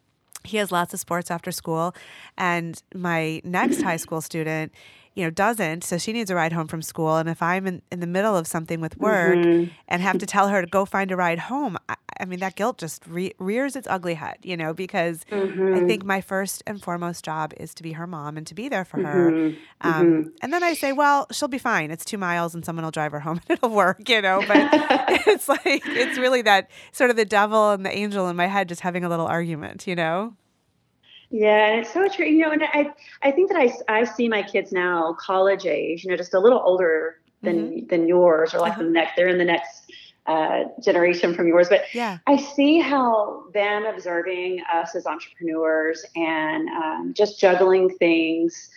he 0.44 0.56
has 0.56 0.72
lots 0.72 0.92
of 0.92 1.00
sports 1.00 1.30
after 1.30 1.52
school, 1.52 1.94
and 2.36 2.82
my 2.94 3.40
next 3.44 3.82
high 3.82 3.96
school 3.96 4.20
student 4.20 4.72
you 5.14 5.24
know, 5.24 5.30
doesn't. 5.30 5.84
So 5.84 5.98
she 5.98 6.12
needs 6.12 6.30
a 6.30 6.34
ride 6.34 6.52
home 6.52 6.66
from 6.66 6.82
school. 6.82 7.16
And 7.16 7.28
if 7.28 7.42
I'm 7.42 7.66
in, 7.66 7.82
in 7.90 8.00
the 8.00 8.06
middle 8.06 8.36
of 8.36 8.46
something 8.46 8.80
with 8.80 8.96
work 8.98 9.36
mm-hmm. 9.36 9.70
and 9.88 10.02
have 10.02 10.18
to 10.18 10.26
tell 10.26 10.48
her 10.48 10.62
to 10.62 10.66
go 10.66 10.84
find 10.84 11.10
a 11.10 11.16
ride 11.16 11.38
home, 11.38 11.76
I, 11.88 11.96
I 12.18 12.24
mean, 12.24 12.40
that 12.40 12.56
guilt 12.56 12.78
just 12.78 13.06
re- 13.06 13.34
rears 13.38 13.76
its 13.76 13.86
ugly 13.90 14.14
head, 14.14 14.38
you 14.42 14.56
know, 14.56 14.72
because 14.72 15.24
mm-hmm. 15.30 15.74
I 15.74 15.86
think 15.86 16.04
my 16.04 16.20
first 16.20 16.62
and 16.66 16.80
foremost 16.80 17.24
job 17.24 17.52
is 17.56 17.74
to 17.74 17.82
be 17.82 17.92
her 17.92 18.06
mom 18.06 18.36
and 18.36 18.46
to 18.46 18.54
be 18.54 18.68
there 18.68 18.84
for 18.84 19.02
her. 19.02 19.30
Mm-hmm. 19.30 19.56
Um, 19.80 20.06
mm-hmm. 20.06 20.28
and 20.40 20.52
then 20.52 20.62
I 20.62 20.74
say, 20.74 20.92
well, 20.92 21.26
she'll 21.30 21.48
be 21.48 21.58
fine. 21.58 21.90
It's 21.90 22.04
two 22.04 22.18
miles 22.18 22.54
and 22.54 22.64
someone 22.64 22.84
will 22.84 22.90
drive 22.90 23.12
her 23.12 23.20
home 23.20 23.40
and 23.48 23.58
it'll 23.58 23.70
work, 23.70 24.08
you 24.08 24.22
know. 24.22 24.42
But 24.46 24.56
it's 25.26 25.48
like, 25.48 25.82
it's 25.84 26.18
really 26.18 26.42
that 26.42 26.70
sort 26.92 27.10
of 27.10 27.16
the 27.16 27.24
devil 27.24 27.72
and 27.72 27.84
the 27.84 27.94
angel 27.94 28.28
in 28.28 28.36
my 28.36 28.46
head 28.46 28.68
just 28.68 28.80
having 28.80 29.04
a 29.04 29.08
little 29.08 29.26
argument, 29.26 29.86
you 29.86 29.96
know? 29.96 30.34
Yeah, 31.32 31.68
and 31.68 31.80
it's 31.80 31.92
so 31.92 32.06
true. 32.08 32.26
You 32.26 32.42
know, 32.42 32.50
and 32.50 32.62
I 32.62 32.90
I 33.22 33.30
think 33.30 33.50
that 33.50 33.58
I 33.58 33.72
I 33.88 34.04
see 34.04 34.28
my 34.28 34.42
kids 34.42 34.70
now 34.70 35.14
college 35.18 35.64
age, 35.64 36.04
you 36.04 36.10
know, 36.10 36.16
just 36.16 36.34
a 36.34 36.38
little 36.38 36.60
older 36.62 37.20
than 37.40 37.56
mm-hmm. 37.56 37.86
than 37.86 38.06
yours, 38.06 38.54
or 38.54 38.60
like 38.60 38.72
uh-huh. 38.72 38.82
the 38.82 38.90
next 38.90 39.16
they're 39.16 39.28
in 39.28 39.38
the 39.38 39.44
next 39.44 39.90
uh, 40.26 40.64
generation 40.84 41.34
from 41.34 41.48
yours. 41.48 41.68
But 41.68 41.82
yeah. 41.94 42.18
I 42.26 42.36
see 42.36 42.80
how 42.80 43.44
them 43.54 43.86
observing 43.86 44.62
us 44.72 44.94
as 44.94 45.06
entrepreneurs 45.06 46.04
and 46.14 46.68
um, 46.68 47.14
just 47.16 47.40
juggling 47.40 47.90
things. 47.98 48.70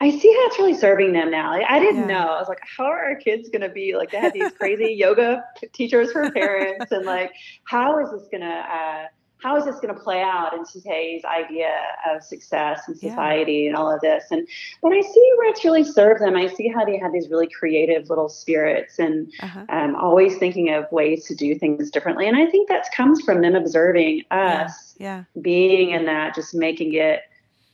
I 0.00 0.10
see 0.10 0.32
how 0.32 0.46
it's 0.46 0.58
really 0.58 0.74
serving 0.74 1.12
them 1.12 1.30
now. 1.30 1.50
Like, 1.50 1.66
I 1.68 1.78
didn't 1.78 2.08
yeah. 2.08 2.24
know. 2.24 2.28
I 2.28 2.38
was 2.38 2.48
like, 2.48 2.62
how 2.78 2.86
are 2.86 3.04
our 3.04 3.16
kids 3.16 3.50
going 3.50 3.60
to 3.60 3.68
be? 3.68 3.94
Like, 3.94 4.10
they 4.10 4.18
had 4.18 4.32
these 4.32 4.50
crazy 4.52 4.94
yoga 4.98 5.44
teachers 5.74 6.10
for 6.10 6.30
parents, 6.30 6.90
and 6.90 7.04
like, 7.04 7.32
how 7.64 8.02
is 8.02 8.10
this 8.10 8.26
going 8.30 8.40
to 8.40 8.46
uh, 8.46 9.06
how 9.42 9.56
is 9.56 9.64
this 9.64 9.76
going 9.76 9.94
to 9.94 10.00
play 10.00 10.22
out 10.22 10.54
in 10.54 10.64
today's 10.64 11.24
idea 11.24 11.72
of 12.10 12.22
success 12.22 12.82
and 12.86 12.96
society 12.96 13.52
yeah. 13.52 13.68
and 13.68 13.76
all 13.76 13.92
of 13.92 14.00
this? 14.00 14.24
And 14.30 14.46
but 14.82 14.92
I 14.92 15.00
see 15.00 15.32
where 15.36 15.50
it's 15.50 15.64
really 15.64 15.84
served 15.84 16.20
them. 16.20 16.36
I 16.36 16.48
see 16.48 16.68
how 16.68 16.84
they 16.84 16.98
have 16.98 17.12
these 17.12 17.28
really 17.28 17.48
creative 17.48 18.08
little 18.10 18.28
spirits 18.28 18.98
and 18.98 19.32
uh-huh. 19.40 19.66
um, 19.68 19.96
always 19.96 20.36
thinking 20.36 20.70
of 20.72 20.90
ways 20.92 21.24
to 21.26 21.34
do 21.34 21.58
things 21.58 21.90
differently. 21.90 22.28
And 22.28 22.36
I 22.36 22.46
think 22.46 22.68
that 22.68 22.90
comes 22.94 23.22
from 23.22 23.40
them 23.40 23.54
observing 23.54 24.24
us 24.30 24.94
yeah. 24.98 25.24
Yeah. 25.34 25.40
being 25.40 25.90
in 25.90 26.04
that, 26.06 26.34
just 26.34 26.54
making 26.54 26.94
it 26.94 27.22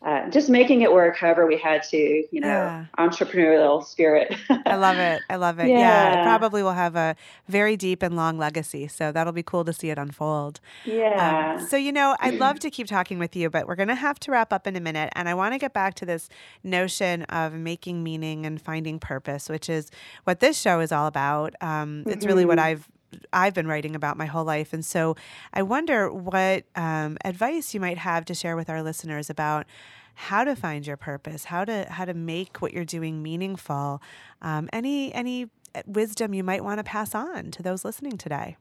uh, 0.04 0.28
just 0.28 0.48
making 0.48 0.82
it 0.82 0.92
work 0.92 1.16
however 1.16 1.46
we 1.46 1.56
had 1.58 1.82
to, 1.82 1.96
you 1.96 2.40
know, 2.40 2.46
yeah. 2.46 2.84
entrepreneurial 2.98 3.84
spirit. 3.84 4.36
I 4.66 4.76
love 4.76 4.98
it. 4.98 5.22
I 5.30 5.36
love 5.36 5.58
it. 5.58 5.68
Yeah. 5.68 5.78
yeah. 5.78 6.20
It 6.20 6.24
probably 6.24 6.62
will 6.62 6.74
have 6.74 6.96
a 6.96 7.16
very 7.48 7.76
deep 7.76 8.02
and 8.02 8.14
long 8.14 8.38
legacy. 8.38 8.88
So 8.88 9.10
that'll 9.10 9.32
be 9.32 9.42
cool 9.42 9.64
to 9.64 9.72
see 9.72 9.90
it 9.90 9.98
unfold. 9.98 10.60
Yeah. 10.84 11.56
Um, 11.58 11.66
so, 11.66 11.76
you 11.76 11.92
know, 11.92 12.14
I'd 12.20 12.34
love 12.34 12.60
to 12.60 12.70
keep 12.70 12.86
talking 12.86 13.18
with 13.18 13.34
you, 13.34 13.48
but 13.48 13.66
we're 13.66 13.74
going 13.74 13.88
to 13.88 13.94
have 13.94 14.20
to 14.20 14.30
wrap 14.30 14.52
up 14.52 14.66
in 14.66 14.76
a 14.76 14.80
minute. 14.80 15.12
And 15.16 15.28
I 15.28 15.34
want 15.34 15.54
to 15.54 15.58
get 15.58 15.72
back 15.72 15.94
to 15.94 16.06
this 16.06 16.28
notion 16.62 17.22
of 17.24 17.54
making 17.54 18.02
meaning 18.02 18.44
and 18.44 18.60
finding 18.60 18.98
purpose, 18.98 19.48
which 19.48 19.68
is 19.68 19.90
what 20.24 20.40
this 20.40 20.60
show 20.60 20.80
is 20.80 20.92
all 20.92 21.06
about. 21.06 21.54
Um, 21.60 22.00
mm-hmm. 22.00 22.10
It's 22.10 22.26
really 22.26 22.44
what 22.44 22.58
mm-hmm. 22.58 22.66
I've 22.66 22.88
I've 23.32 23.54
been 23.54 23.66
writing 23.66 23.94
about 23.94 24.16
my 24.16 24.26
whole 24.26 24.44
life. 24.44 24.72
And 24.72 24.84
so 24.84 25.16
I 25.52 25.62
wonder 25.62 26.12
what 26.12 26.64
um, 26.74 27.16
advice 27.24 27.74
you 27.74 27.80
might 27.80 27.98
have 27.98 28.24
to 28.26 28.34
share 28.34 28.56
with 28.56 28.68
our 28.68 28.82
listeners 28.82 29.30
about 29.30 29.66
how 30.14 30.44
to 30.44 30.56
find 30.56 30.86
your 30.86 30.96
purpose, 30.96 31.44
how 31.44 31.64
to 31.64 31.86
how 31.90 32.04
to 32.04 32.14
make 32.14 32.62
what 32.62 32.72
you're 32.72 32.84
doing 32.84 33.22
meaningful. 33.22 34.02
Um, 34.40 34.68
any 34.72 35.12
any 35.14 35.50
wisdom 35.86 36.32
you 36.32 36.42
might 36.42 36.64
want 36.64 36.78
to 36.78 36.84
pass 36.84 37.14
on 37.14 37.50
to 37.50 37.62
those 37.62 37.84
listening 37.84 38.16
today. 38.16 38.56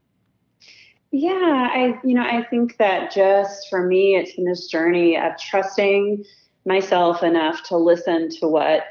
Yeah, 1.12 1.70
I 1.72 2.00
you 2.04 2.14
know 2.14 2.24
I 2.24 2.44
think 2.50 2.78
that 2.78 3.12
just 3.12 3.70
for 3.70 3.88
me, 3.88 4.16
it's 4.16 4.36
been 4.36 4.46
this 4.46 4.68
journey 4.68 5.18
of 5.18 5.38
trusting 5.40 6.26
myself 6.66 7.24
enough 7.24 7.64
to 7.70 7.78
listen 7.78 8.30
to 8.30 8.48
what 8.48 8.84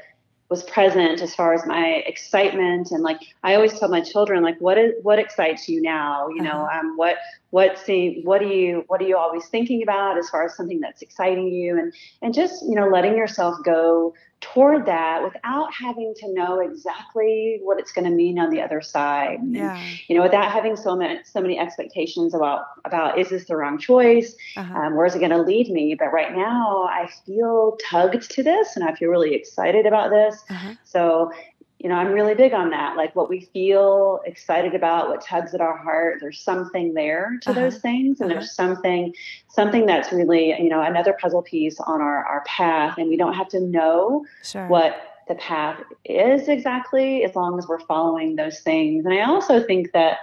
was 0.49 0.63
present 0.63 1.21
as 1.21 1.33
far 1.33 1.53
as 1.53 1.65
my 1.65 2.03
excitement 2.05 2.91
and 2.91 3.01
like 3.03 3.19
I 3.43 3.55
always 3.55 3.77
tell 3.79 3.89
my 3.89 4.01
children 4.01 4.43
like 4.43 4.59
what 4.59 4.77
is 4.77 4.93
what 5.01 5.17
excites 5.19 5.67
you 5.67 5.81
now 5.81 6.27
you 6.29 6.41
know 6.41 6.65
Uh-huh. 6.65 6.79
um 6.79 6.97
what 6.97 7.17
what 7.49 7.77
see 7.77 8.21
what 8.23 8.39
do 8.41 8.47
you 8.47 8.83
what 8.87 9.01
are 9.01 9.05
you 9.07 9.17
always 9.17 9.47
thinking 9.47 9.81
about 9.81 10.17
as 10.17 10.29
far 10.29 10.45
as 10.45 10.55
something 10.55 10.79
that's 10.79 11.01
exciting 11.01 11.47
you 11.51 11.77
and 11.77 11.93
and 12.21 12.33
just 12.33 12.63
you 12.63 12.75
know 12.75 12.87
letting 12.87 13.17
yourself 13.17 13.55
go 13.63 14.13
toward 14.53 14.85
that 14.85 15.23
without 15.23 15.73
having 15.73 16.13
to 16.17 16.33
know 16.33 16.59
exactly 16.59 17.59
what 17.63 17.79
it's 17.79 17.91
going 17.91 18.05
to 18.05 18.11
mean 18.11 18.37
on 18.37 18.49
the 18.49 18.61
other 18.61 18.81
side. 18.81 19.39
And, 19.39 19.55
you 20.07 20.15
know 20.15 20.21
without 20.21 20.51
having 20.51 20.75
so 20.75 20.95
many 20.95 21.19
so 21.23 21.41
many 21.41 21.57
expectations 21.57 22.33
about 22.33 22.65
about 22.85 23.17
is 23.17 23.29
this 23.29 23.45
the 23.45 23.55
wrong 23.55 23.77
choice? 23.77 24.35
Uh-huh. 24.55 24.73
um, 24.73 24.95
where's 24.95 25.15
it 25.15 25.19
going 25.19 25.31
to 25.31 25.41
lead 25.41 25.69
me? 25.69 25.95
But 25.97 26.11
right 26.11 26.35
now 26.35 26.83
i 26.83 27.09
feel 27.25 27.77
tugged 27.89 28.29
to 28.31 28.43
this 28.43 28.75
and 28.75 28.85
i 28.85 28.93
feel 28.93 29.09
really 29.09 29.33
excited 29.33 29.85
about 29.85 30.09
this. 30.11 30.43
Uh-huh. 30.49 30.73
so 30.83 31.31
you 31.79 31.89
know 31.89 31.95
i'm 31.95 32.11
really 32.13 32.33
big 32.35 32.53
on 32.53 32.69
that 32.69 32.95
like 32.95 33.15
what 33.15 33.29
we 33.29 33.41
feel 33.53 34.19
excited 34.25 34.73
about 34.73 35.09
what 35.09 35.21
tugs 35.21 35.53
at 35.53 35.61
our 35.61 35.77
heart 35.77 36.17
there's 36.21 36.39
something 36.41 36.93
there 36.93 37.37
to 37.41 37.51
Uh-huh. 37.51 37.61
those 37.61 37.79
things 37.79 38.21
and 38.21 38.29
Uh-huh. 38.31 38.39
there's 38.39 38.53
something 38.55 39.13
something 39.49 39.85
that's 39.85 40.11
really 40.11 40.49
you 40.61 40.69
know 40.69 40.81
another 40.81 41.13
puzzle 41.21 41.41
piece 41.43 41.79
on 41.81 42.01
our 42.01 42.25
our 42.25 42.43
path 42.45 42.97
and 42.97 43.09
we 43.09 43.17
don't 43.17 43.33
have 43.33 43.49
to 43.49 43.59
know 43.59 44.25
Sure. 44.43 44.67
what 44.67 45.01
the 45.27 45.35
path 45.35 45.81
is 46.05 46.47
exactly 46.47 47.23
as 47.23 47.35
long 47.35 47.57
as 47.57 47.67
we're 47.67 47.79
following 47.79 48.35
those 48.35 48.59
things 48.61 49.05
and 49.05 49.13
i 49.13 49.21
also 49.21 49.61
think 49.63 49.91
that 49.91 50.19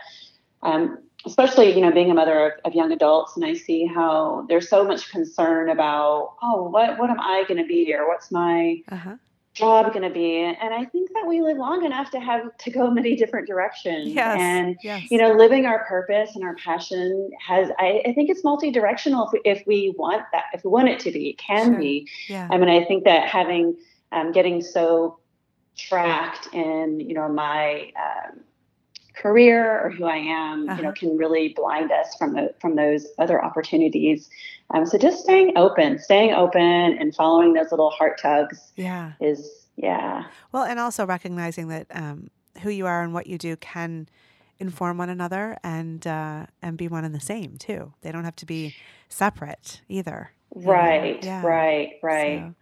um, 0.63 0.99
especially 1.27 1.75
you 1.75 1.81
know 1.81 1.91
being 1.93 2.11
a 2.11 2.15
mother 2.15 2.47
of, 2.47 2.53
of 2.65 2.75
young 2.75 2.93
adults 2.93 3.37
and 3.37 3.45
i 3.45 3.53
see 3.53 3.85
how 3.85 4.45
there's 4.49 4.69
so 4.71 4.85
much 4.85 5.11
concern 5.11 5.69
about 5.69 6.35
oh 6.43 6.69
what 6.71 6.99
what 6.99 7.11
am 7.11 7.21
i 7.21 7.45
going 7.49 7.59
to 7.61 7.67
be 7.67 7.85
here 7.85 8.07
what's 8.09 8.31
my 8.31 8.77
Uh-huh. 8.91 9.17
Job 9.55 9.93
going 9.93 10.03
to 10.03 10.11
be 10.15 10.37
and 10.43 10.73
i 10.75 10.85
think 10.85 11.11
that 11.13 11.27
we 11.29 11.43
live 11.43 11.59
long 11.59 11.85
enough 11.85 12.11
to 12.11 12.19
have 12.19 12.57
to 12.59 12.71
go 12.71 12.91
many 12.99 13.15
different 13.17 13.47
directions 13.47 14.09
Yes. 14.09 14.39
and 14.41 14.77
yes. 14.83 15.11
you 15.11 15.19
know 15.19 15.33
living 15.33 15.67
our 15.67 15.85
purpose 15.85 16.31
and 16.35 16.43
our 16.43 16.55
passion 16.57 17.31
has 17.47 17.69
i, 17.79 18.03
I 18.07 18.13
think 18.15 18.31
it's 18.31 18.43
multi-directional 18.45 19.27
if 19.27 19.33
we, 19.33 19.41
if 19.45 19.67
we 19.67 19.95
want 19.99 20.23
that 20.33 20.45
if 20.55 20.65
we 20.65 20.71
want 20.71 20.89
it 20.89 21.01
to 21.01 21.13
be 21.13 21.31
it 21.31 21.39
can 21.39 21.73
Sure. 21.73 21.79
be 21.79 22.09
yeah. 22.29 22.49
I 22.51 22.57
mean, 22.59 22.69
I 22.71 22.85
think 22.85 23.05
that 23.05 23.29
having 23.29 23.77
um, 24.11 24.33
getting 24.33 24.61
so 24.63 25.19
tracked 25.77 26.49
in, 26.53 27.01
you 27.01 27.15
know, 27.15 27.29
my 27.29 27.93
um, 27.97 28.41
career 29.23 29.81
or 29.83 29.91
who 29.91 30.05
I 30.05 30.17
am, 30.17 30.69
Uh-huh. 30.69 30.77
you 30.77 30.83
know, 30.83 30.93
can 30.93 31.17
really 31.17 31.55
blind 31.55 31.91
us 31.93 32.15
from 32.19 32.35
the 32.35 32.53
from 32.61 32.77
those 32.77 33.07
other 33.19 33.43
opportunities. 33.43 34.29
Um, 34.71 34.87
so 34.87 34.99
just 34.99 35.23
staying 35.23 35.53
open, 35.57 35.99
staying 35.99 36.33
open, 36.33 36.99
and 36.99 37.15
following 37.15 37.53
those 37.53 37.71
little 37.71 37.91
heart 37.91 38.19
tugs 38.21 38.73
yeah. 38.77 39.13
is, 39.21 39.67
yeah, 39.77 40.25
Well, 40.53 40.65
and 40.65 40.79
also 40.81 41.07
recognizing 41.07 41.69
that 41.69 41.87
um, 41.95 42.31
who 42.63 42.71
you 42.71 42.87
are 42.87 43.03
and 43.03 43.13
what 43.15 43.27
you 43.27 43.39
do 43.39 43.57
can 43.57 44.09
inform 44.59 44.97
one 44.99 45.09
another 45.09 45.59
and 45.65 46.07
uh, 46.07 46.47
and 46.63 46.77
be 46.77 46.89
one 46.89 47.05
and 47.05 47.15
the 47.15 47.21
same 47.21 47.57
too. 47.59 47.93
They 48.03 48.13
don't 48.13 48.25
have 48.25 48.37
to 48.37 48.47
be 48.47 48.75
separate 49.09 49.83
either. 49.89 50.33
Right, 50.55 51.23
Yeah. 51.25 51.45
right, 51.45 51.95
right. 52.03 52.39
So, 52.39 52.55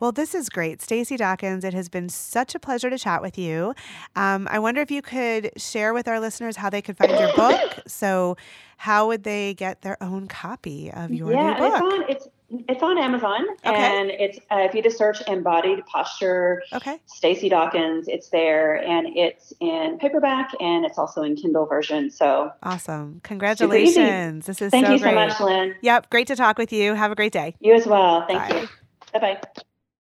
well, 0.00 0.12
this 0.12 0.34
is 0.34 0.48
great, 0.48 0.82
Stacy 0.82 1.16
Dockins. 1.16 1.64
It 1.64 1.72
has 1.72 1.88
been 1.88 2.08
such 2.08 2.54
a 2.54 2.58
pleasure 2.58 2.90
to 2.90 2.98
chat 2.98 3.22
with 3.22 3.38
you. 3.38 3.74
Um, 4.14 4.46
I 4.50 4.58
wonder 4.58 4.80
if 4.80 4.90
you 4.90 5.00
could 5.00 5.50
share 5.56 5.94
with 5.94 6.08
our 6.08 6.20
listeners 6.20 6.56
how 6.56 6.68
they 6.70 6.82
could 6.82 6.96
find 6.96 7.18
your 7.18 7.28
book. 7.30 7.78
So, 7.86 8.36
how 8.78 9.06
would 9.06 9.22
they 9.22 9.54
get 9.54 9.82
their 9.82 9.96
own 10.02 10.26
copy 10.26 10.90
of 10.92 11.10
your 11.14 11.32
yeah, 11.32 11.50
new 11.50 11.54
book? 11.54 11.74
it's 11.74 11.80
on 11.80 12.04
it's 12.10 12.28
it's 12.68 12.82
on 12.82 12.98
Amazon, 12.98 13.44
Okay. 13.64 13.74
and 14.00 14.10
it's 14.10 14.38
uh, 14.50 14.58
if 14.60 14.74
you 14.74 14.82
just 14.82 14.98
search 14.98 15.20
embodied 15.28 15.84
posture 15.86 16.62
okay. 16.72 17.00
Stacy 17.06 17.48
Dockins. 17.48 18.06
It's 18.08 18.28
there 18.28 18.76
and 18.76 19.16
it's 19.16 19.52
in 19.60 19.98
paperback 20.00 20.52
and 20.60 20.84
it's 20.84 20.98
also 20.98 21.22
in 21.22 21.36
Kindle 21.36 21.66
version. 21.66 22.10
So 22.10 22.52
Awesome. 22.62 23.20
Congratulations. 23.24 24.46
This 24.46 24.62
is 24.62 24.70
thank 24.70 24.86
so 24.86 24.92
you 24.92 24.98
so 24.98 25.04
great. 25.04 25.14
much, 25.14 25.40
Lynn. 25.40 25.74
Yep. 25.82 26.10
Great 26.10 26.26
to 26.28 26.36
talk 26.36 26.58
with 26.58 26.72
you. 26.72 26.94
Have 26.94 27.10
a 27.10 27.16
great 27.16 27.32
day. 27.32 27.56
You 27.60 27.74
as 27.74 27.86
well. 27.86 28.24
Thank 28.26 28.48
Bye. 28.48 28.60
you. 28.60 28.68
Bye 29.12 29.38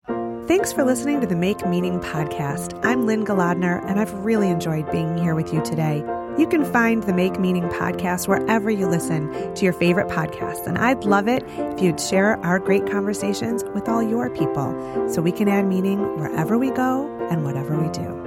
bye. 0.07 0.45
Thanks 0.47 0.73
for 0.73 0.85
listening 0.85 1.23
to 1.23 1.27
the 1.27 1.37
Make 1.37 1.67
Meaning 1.67 2.01
podcast. 2.01 2.79
I'm 2.85 3.07
Lynn 3.07 3.25
Golodner, 3.25 3.83
and 3.89 3.99
I've 3.99 4.13
really 4.25 4.51
enjoyed 4.51 4.91
being 4.93 5.17
here 5.17 5.35
with 5.35 5.55
you 5.55 5.63
today. 5.63 6.05
You 6.37 6.49
can 6.49 6.65
find 6.65 7.05
the 7.05 7.13
Make 7.13 7.39
Meaning 7.39 7.69
podcast 7.69 8.27
wherever 8.27 8.69
you 8.69 8.89
listen 8.89 9.31
to 9.55 9.65
your 9.65 9.73
favorite 9.73 10.09
podcasts, 10.09 10.67
and 10.67 10.77
I'd 10.77 11.05
love 11.05 11.29
it 11.29 11.45
if 11.47 11.81
you'd 11.81 12.01
share 12.01 12.45
our 12.45 12.59
great 12.59 12.91
conversations 12.91 13.63
with 13.73 13.89
all 13.89 14.03
your 14.03 14.29
people 14.31 14.75
so 15.09 15.23
we 15.23 15.31
can 15.31 15.49
add 15.49 15.67
meaning 15.67 16.01
wherever 16.19 16.59
we 16.59 16.71
go 16.71 17.07
and 17.31 17.45
whatever 17.45 17.81
we 17.81 17.89
do. 17.91 18.24